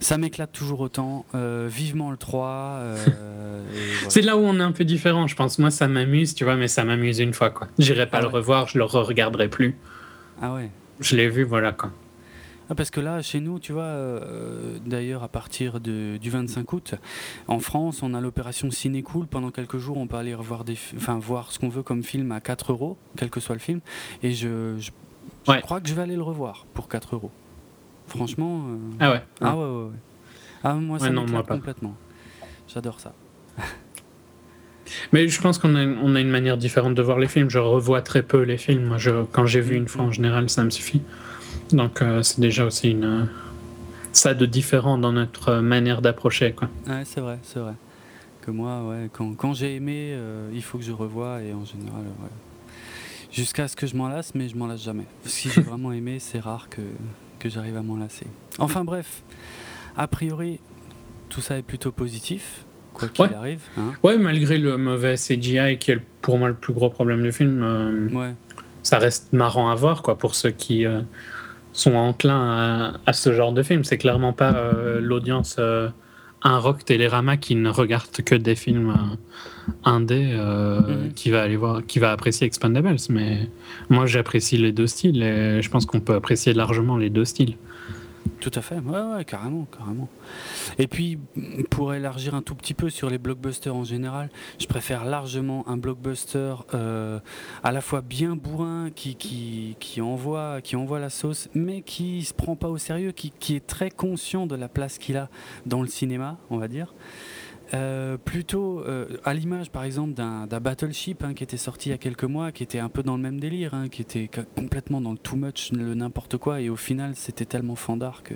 [0.00, 1.26] Ça m'éclate toujours autant.
[1.34, 2.46] Euh, vivement le 3.
[2.48, 3.62] Euh,
[4.08, 5.58] c'est là où on est un peu différent, je pense.
[5.58, 7.68] Moi, ça m'amuse, tu vois, mais ça m'amuse une fois, quoi.
[7.78, 9.76] J'irai pas ah le revoir, je le re-regarderai plus.
[10.40, 10.70] Ah ouais.
[11.00, 11.90] Je l'ai vu, voilà, quoi.
[12.68, 16.72] Ah, parce que là, chez nous, tu vois, euh, d'ailleurs, à partir de, du 25
[16.72, 16.94] août,
[17.46, 19.26] en France, on a l'opération Ciné Cool.
[19.26, 22.32] Pendant quelques jours, on peut aller revoir des, enfin, voir ce qu'on veut comme film
[22.32, 23.80] à 4 euros, quel que soit le film.
[24.24, 24.90] Et je, je,
[25.60, 27.30] crois que je vais aller le revoir pour 4 euros.
[28.06, 28.64] Franchement.
[28.68, 29.98] Euh, ah ouais Ah ouais, ouais, ouais.
[30.62, 31.94] Ah, moi, ça ouais, complètement.
[32.68, 33.12] J'adore ça.
[35.12, 37.50] Mais je pense qu'on a, on a une manière différente de voir les films.
[37.50, 38.84] Je revois très peu les films.
[38.84, 41.02] Moi, je, quand j'ai vu une fois, en général, ça me suffit.
[41.72, 43.28] Donc, euh, c'est déjà aussi une,
[44.12, 46.52] ça de différent dans notre manière d'approcher.
[46.52, 46.68] Quoi.
[46.86, 47.74] Ouais, c'est vrai, c'est vrai.
[48.42, 51.64] Que moi, ouais, quand, quand j'ai aimé, euh, il faut que je revoie et en
[51.64, 52.30] général, ouais.
[53.32, 55.06] Jusqu'à ce que je m'en lasse, mais je m'en lasse jamais.
[55.24, 56.80] Si j'ai vraiment aimé, c'est rare que,
[57.48, 58.26] que j'arrive à m'en lasser.
[58.58, 59.22] Enfin bref,
[59.96, 60.60] a priori,
[61.28, 63.62] tout ça est plutôt positif, quoi qu'il arrive.
[63.78, 63.92] Hein.
[64.02, 67.62] ouais, malgré le mauvais CGI qui est pour moi le plus gros problème du film,
[67.62, 68.34] euh, ouais.
[68.82, 71.00] ça reste marrant à voir quoi, pour ceux qui euh,
[71.72, 73.84] sont enclins à, ce genre de film.
[73.84, 75.58] C'est clairement pas euh, l'audience
[76.42, 79.16] un rock Télérama qui ne regarde que des films
[79.84, 81.12] indé euh, mhm.
[81.12, 82.96] qui va aller voir, qui va apprécier Expandables.
[83.08, 83.48] Mais
[83.88, 87.56] moi, j'apprécie les deux styles et je pense qu'on peut apprécier largement les deux styles.
[88.40, 90.08] Tout à fait, ouais, ouais, carrément, carrément.
[90.78, 91.18] Et puis,
[91.70, 95.76] pour élargir un tout petit peu sur les blockbusters en général, je préfère largement un
[95.76, 97.18] blockbuster euh,
[97.64, 102.24] à la fois bien bourrin, qui, qui, qui, envoie, qui envoie la sauce, mais qui
[102.24, 105.28] se prend pas au sérieux, qui, qui est très conscient de la place qu'il a
[105.64, 106.94] dans le cinéma, on va dire.
[107.74, 111.94] Euh, plutôt euh, à l'image par exemple d'un Battleship hein, qui était sorti il y
[111.94, 115.00] a quelques mois, qui était un peu dans le même délire, hein, qui était complètement
[115.00, 118.34] dans le too much, le n'importe quoi, et au final c'était tellement fandard que,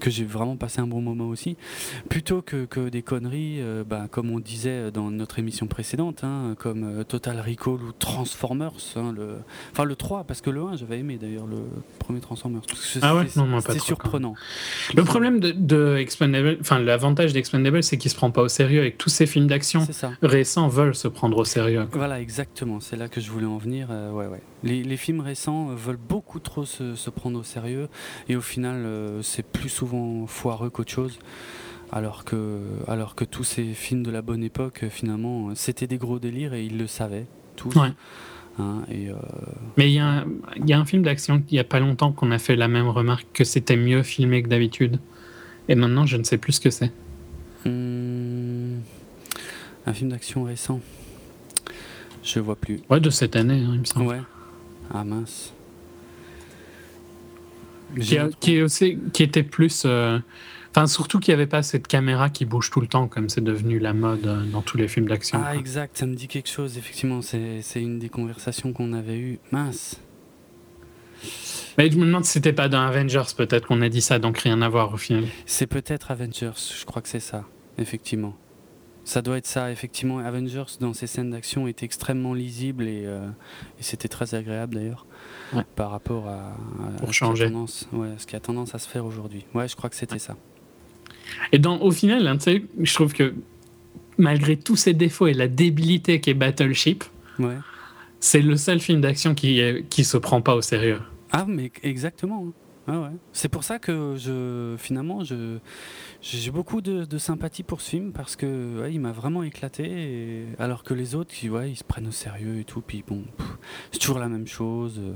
[0.00, 1.56] que j'ai vraiment passé un bon moment aussi.
[2.08, 6.54] Plutôt que, que des conneries, euh, bah, comme on disait dans notre émission précédente, hein,
[6.58, 9.36] comme Total Recall ou Transformers, le,
[9.72, 11.58] enfin le 3, parce que le 1 j'avais aimé d'ailleurs, le
[11.98, 12.62] premier Transformers.
[13.02, 14.34] Ah ouais, C'était surprenant.
[14.94, 16.04] Le problème de, de
[16.60, 19.86] enfin l'avantage d'Expandable, c'est qu'il se prend pas au sérieux avec tous ces films d'action
[20.22, 21.86] récents veulent se prendre au sérieux.
[21.92, 22.80] Voilà, exactement.
[22.80, 23.88] C'est là que je voulais en venir.
[23.90, 24.42] Euh, ouais, ouais.
[24.62, 27.88] Les, films récents veulent beaucoup trop se, prendre au sérieux
[28.28, 31.18] et au final, euh, c'est plus souvent foireux qu'autre chose.
[31.90, 36.18] Alors que, alors que tous ces films de la bonne époque, finalement, c'était des gros
[36.18, 37.26] délires et ils le savaient,
[37.56, 37.74] tous.
[38.58, 39.14] Hein, et, euh,
[39.76, 42.38] Mais il y, y, a un film d'action il n'y a pas longtemps qu'on a
[42.38, 44.98] fait la même remarque que c'était mieux filmé que d'habitude.
[45.68, 46.92] Et maintenant, je ne sais plus ce que c'est.
[47.64, 48.78] Hmm.
[49.86, 50.80] un film d'action récent.
[52.22, 52.80] Je vois plus.
[52.90, 54.06] Ouais, de cette année, hein, il me semble.
[54.06, 54.20] Ouais.
[54.92, 55.52] Ah mince.
[58.00, 59.82] Qui, a- qui est aussi, qui était plus.
[59.86, 60.18] euh,
[60.70, 63.40] Enfin, surtout qu'il n'y avait pas cette caméra qui bouge tout le temps, comme c'est
[63.42, 65.40] devenu la mode euh, dans tous les films d'action.
[65.42, 65.60] Ah quoi.
[65.60, 69.38] exact, ça me dit quelque chose, effectivement, c'est c'est une des conversations qu'on avait eues.
[69.50, 69.96] Mince.
[71.78, 74.38] Mais je me demande si c'était pas dans Avengers, peut-être qu'on a dit ça, donc
[74.38, 75.24] rien à voir au final.
[75.46, 77.44] C'est peut-être Avengers, je crois que c'est ça,
[77.78, 78.36] effectivement.
[79.04, 80.18] Ça doit être ça, effectivement.
[80.18, 83.26] Avengers, dans ses scènes d'action, est extrêmement lisible et, euh,
[83.78, 85.06] et c'était très agréable d'ailleurs
[85.54, 85.62] Ouais.
[85.76, 86.48] par rapport à,
[86.84, 89.46] à Pour ce qui a tendance- ouais, ce qui a tendance à se faire aujourd'hui.
[89.54, 90.36] Ouais, je crois que c'était ça.
[91.52, 92.36] Et dans, au final, hein,
[92.82, 93.34] je trouve que
[94.18, 97.04] malgré tous ses défauts et la débilité qu'est Battleship,
[97.38, 97.56] Ouais.
[98.20, 101.00] c'est le seul film d'action qui, qui se prend pas au sérieux.
[101.32, 102.46] Ah, mais exactement.
[102.48, 102.52] hein.
[102.90, 103.10] Ah.
[103.32, 105.58] C'est pour ça que je, finalement, je,
[106.22, 110.46] j'ai beaucoup de, sympathie pour ce film parce que il m'a vraiment éclaté.
[110.58, 112.80] alors que les autres, ils, ouais, ils se prennent au sérieux et tout.
[112.80, 113.24] Puis bon,
[113.92, 114.98] c'est toujours la même chose.
[115.00, 115.12] euh,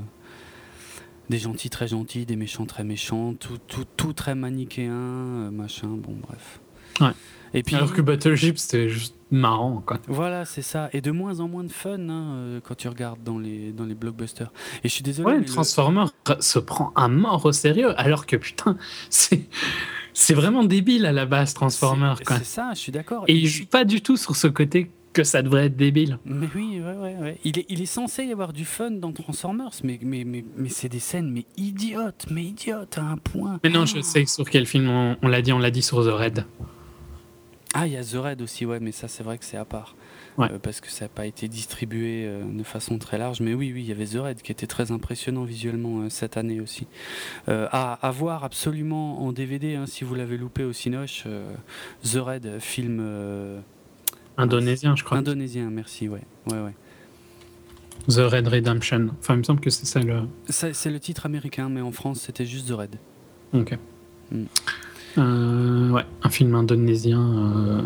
[1.31, 5.89] Des gentils très gentils, des méchants très méchants, tout, tout, tout très manichéen, euh, machin.
[5.89, 6.61] Bon, bref.
[7.01, 7.11] Ouais.
[7.55, 9.99] Et puis, Alors que Battleship, c'était juste marrant, quoi.
[10.09, 10.89] voilà, c'est ça.
[10.95, 13.85] Et de moins en moins de fun hein, euh, quand tu regardes dans les, dans
[13.85, 14.51] les blockbusters.
[14.85, 15.27] Et je suis désolé.
[15.27, 16.05] Ouais, mais le- Transformer
[16.41, 18.77] se prend à mort au sérieux, alors que putain,
[19.11, 19.43] c'est
[20.15, 23.25] c'est vraiment débile à la base, Transformer, c'est- ça, je suis d'accord.
[23.29, 26.19] Et il joue pas du tout sur ce côté que ça devrait être débile.
[26.25, 27.39] Mais oui, ouais, ouais, ouais.
[27.45, 30.71] Il est, il est censé y avoir du fun dans Transformers, mais, mais, mais, mais
[30.71, 33.61] c'est des scènes mais idiotes, mais idiotes à un point.
[33.63, 36.03] Mais non, je sais sur quel film on, on l'a dit, on l'a dit sur
[36.03, 36.47] The Red.
[37.75, 39.65] Ah, il y a The Red aussi, ouais, mais ça c'est vrai que c'est à
[39.65, 39.97] part.
[40.39, 40.51] Ouais.
[40.51, 43.41] Euh, parce que ça n'a pas été distribué euh, de façon très large.
[43.41, 46.37] Mais oui, oui, il y avait The Red qui était très impressionnant visuellement euh, cette
[46.37, 46.87] année aussi.
[47.49, 51.25] À, à voir absolument en DVD, hein, si vous l'avez loupé au Cinoche.
[52.05, 53.63] The Red, film
[54.37, 55.19] Indonésien, je crois.
[55.19, 56.23] indonésien, merci, ouais.
[56.47, 56.75] ouais, ouais.
[58.09, 59.11] The Red Redemption.
[59.21, 60.23] Enfin, il me semble que c'est ça le.
[60.49, 62.97] C'est le titre américain, mais en France c'était juste The Red.
[63.53, 63.79] Ok.
[64.31, 64.45] Mm.
[65.19, 67.83] Euh, ouais, un film indonésien euh,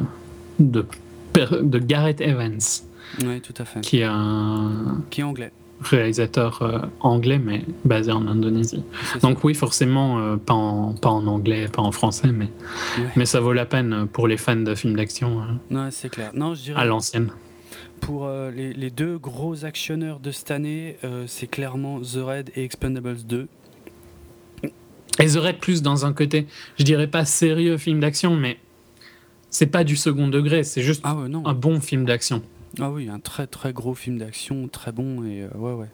[0.60, 0.84] de,
[1.62, 2.58] de Gareth Evans,
[3.24, 3.80] Oui, tout à fait.
[3.80, 5.52] qui est un Qui est anglais.
[5.80, 8.82] réalisateur euh, anglais, mais basé en Indonésie.
[9.22, 12.48] Donc oui, forcément, pas, en, pas en anglais, pas en français, mais,
[12.98, 13.08] Ouais.
[13.16, 16.30] mais ça vaut la peine pour les fans de films d'action Ouais, c'est clair.
[16.34, 17.30] Non, je dirais à l'ancienne.
[18.00, 22.50] pour euh, les, les deux gros actionneurs de cette année, euh, c'est clairement The Red
[22.54, 23.48] et Expendables 2.
[25.18, 26.46] The Red plus dans un côté,
[26.78, 28.58] je dirais pas sérieux film d'action, mais
[29.50, 32.42] c'est pas du second degré, c'est juste Ah ouais, un bon film d'action.
[32.78, 35.88] Ah oui, un très très gros film d'action, très bon et euh, ouais ouais.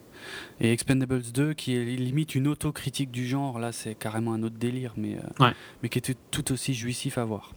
[0.61, 4.57] Et Expendables 2 qui est limite une autocritique du genre, là c'est carrément un autre
[4.59, 5.53] délire, mais, euh, Ouais.
[5.83, 7.53] mais qui était tout aussi jouissif à voir.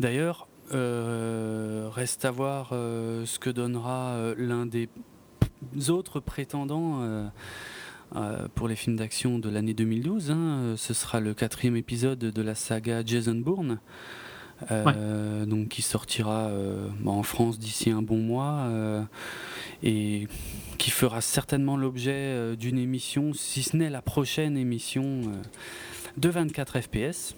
[0.00, 4.88] D'ailleurs, euh, reste à voir ce que donnera l'un des
[5.88, 7.30] autres prétendants
[8.16, 10.30] euh, pour les films d'action de l'année 2012.
[10.30, 10.36] hein.
[10.36, 13.78] Euh, Ce sera le quatrième épisode de la saga Jason Bourne.
[14.72, 19.02] euh, donc qui sortira euh, bah, en France d'ici un bon mois euh,
[19.84, 20.26] et
[20.78, 25.20] qui fera certainement l'objet d'une émission, si ce n'est la prochaine émission
[26.16, 27.36] de 24 FPS,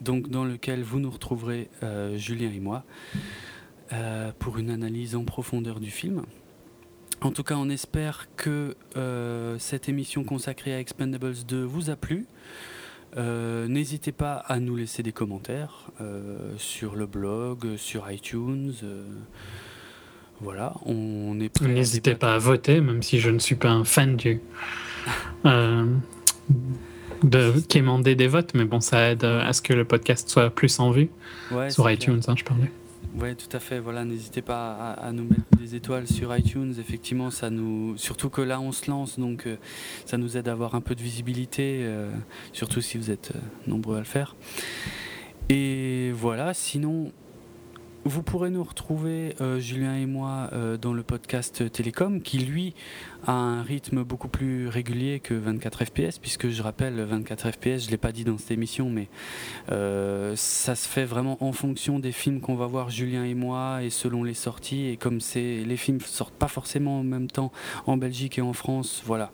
[0.00, 1.68] donc dans lequel vous nous retrouverez
[2.16, 2.84] Julien et moi
[4.38, 6.22] pour une analyse en profondeur du film.
[7.22, 11.96] En tout cas, on espère que euh, cette émission consacrée à Expendables 2 vous a
[11.96, 12.26] plu.
[13.16, 18.72] Euh, N'hésitez pas à nous laisser des commentaires euh, sur le blog, sur iTunes.
[20.40, 24.16] voilà, on est N'hésitez pas à voter, même si je ne suis pas un fan
[24.16, 24.40] du.
[27.22, 30.80] De quémander des votes, mais bon, ça aide à ce que le podcast soit plus
[30.80, 31.10] en vue.
[31.50, 32.72] Ouais, sur iTunes, hein, je parlais.
[33.18, 33.80] Oui, tout à fait.
[33.80, 36.74] Voilà, n'hésitez pas à, à nous mettre des étoiles sur iTunes.
[36.78, 39.56] Effectivement, ça nous, surtout que là, on se lance, donc euh,
[40.06, 42.10] ça nous aide à avoir un peu de visibilité, euh,
[42.52, 44.36] surtout si vous êtes euh, nombreux à le faire.
[45.48, 46.54] Et voilà.
[46.54, 47.12] Sinon,
[48.04, 52.74] vous pourrez nous retrouver, euh, Julien et moi, euh, dans le podcast Télécom, qui lui
[53.26, 57.90] a un rythme beaucoup plus régulier que 24 FPS, puisque je rappelle, 24 FPS, je
[57.90, 59.08] l'ai pas dit dans cette émission, mais
[59.70, 63.82] euh, ça se fait vraiment en fonction des films qu'on va voir Julien et moi
[63.82, 67.52] et selon les sorties et comme les films sortent pas forcément en même temps
[67.86, 69.30] en Belgique et en France, voilà.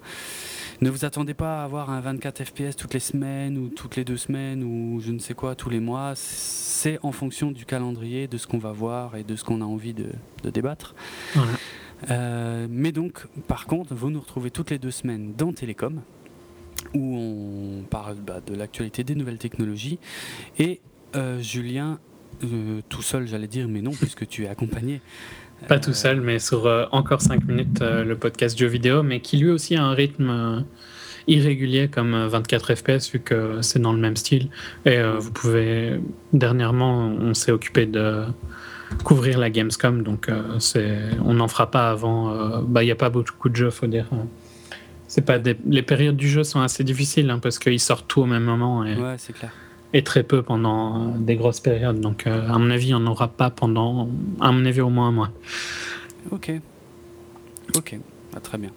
[0.82, 4.04] Ne vous attendez pas à avoir un 24 FPS toutes les semaines ou toutes les
[4.04, 6.12] deux semaines ou je ne sais quoi tous les mois.
[6.14, 9.64] C'est en fonction du calendrier, de ce qu'on va voir et de ce qu'on a
[9.64, 10.06] envie de,
[10.42, 10.94] de débattre.
[11.34, 11.52] Voilà.
[12.10, 16.02] Euh, mais donc, par contre, vous nous retrouvez toutes les deux semaines dans Télécom,
[16.94, 19.98] où on parle bah, de l'actualité des nouvelles technologies.
[20.58, 20.80] Et
[21.14, 21.98] euh, Julien,
[22.44, 25.00] euh, tout seul, j'allais dire, mais non, puisque tu es accompagné
[25.68, 29.50] Pas tout seul, mais sur encore 5 minutes, le podcast jeux vidéo, mais qui lui
[29.50, 30.64] aussi a un rythme
[31.26, 34.48] irrégulier comme 24 FPS vu que c'est dans le même style.
[34.84, 36.00] Et vous pouvez.
[36.32, 38.24] Dernièrement, on s'est occupé de
[39.02, 42.62] couvrir la Gamescom, donc c'est on n'en fera pas avant.
[42.62, 44.06] Bah, il n'y a pas beaucoup de jeux, faut dire.
[45.08, 48.26] C'est pas les périodes du jeu sont assez difficiles hein, parce qu'ils sortent tout au
[48.26, 48.84] même moment.
[48.84, 48.94] Et...
[48.94, 49.50] Ouais, c'est clair
[49.92, 52.00] et très peu pendant des grosses périodes.
[52.00, 55.12] Donc, euh, à mon avis, on n'aura pas pendant, à mon avis, au moins un
[55.12, 55.30] mois.
[56.30, 56.52] Ok.
[57.74, 57.98] Ok.
[58.36, 58.70] Ah, très bien.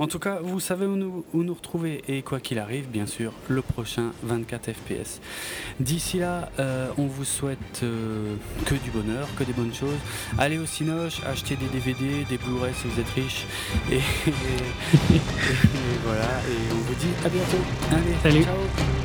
[0.00, 3.06] En tout cas, vous savez où nous, où nous retrouver et quoi qu'il arrive, bien
[3.06, 5.20] sûr, le prochain 24 FPS.
[5.78, 8.34] D'ici là, euh, on vous souhaite euh,
[8.66, 9.98] que du bonheur, que des bonnes choses.
[10.36, 13.46] Allez au Cinoche, achetez des DVD, des Blu-ray si vous êtes riche.
[13.92, 14.00] Et,
[16.04, 17.62] voilà, et on vous dit à bientôt.
[17.92, 18.42] Allez, Salut.
[18.44, 19.03] ciao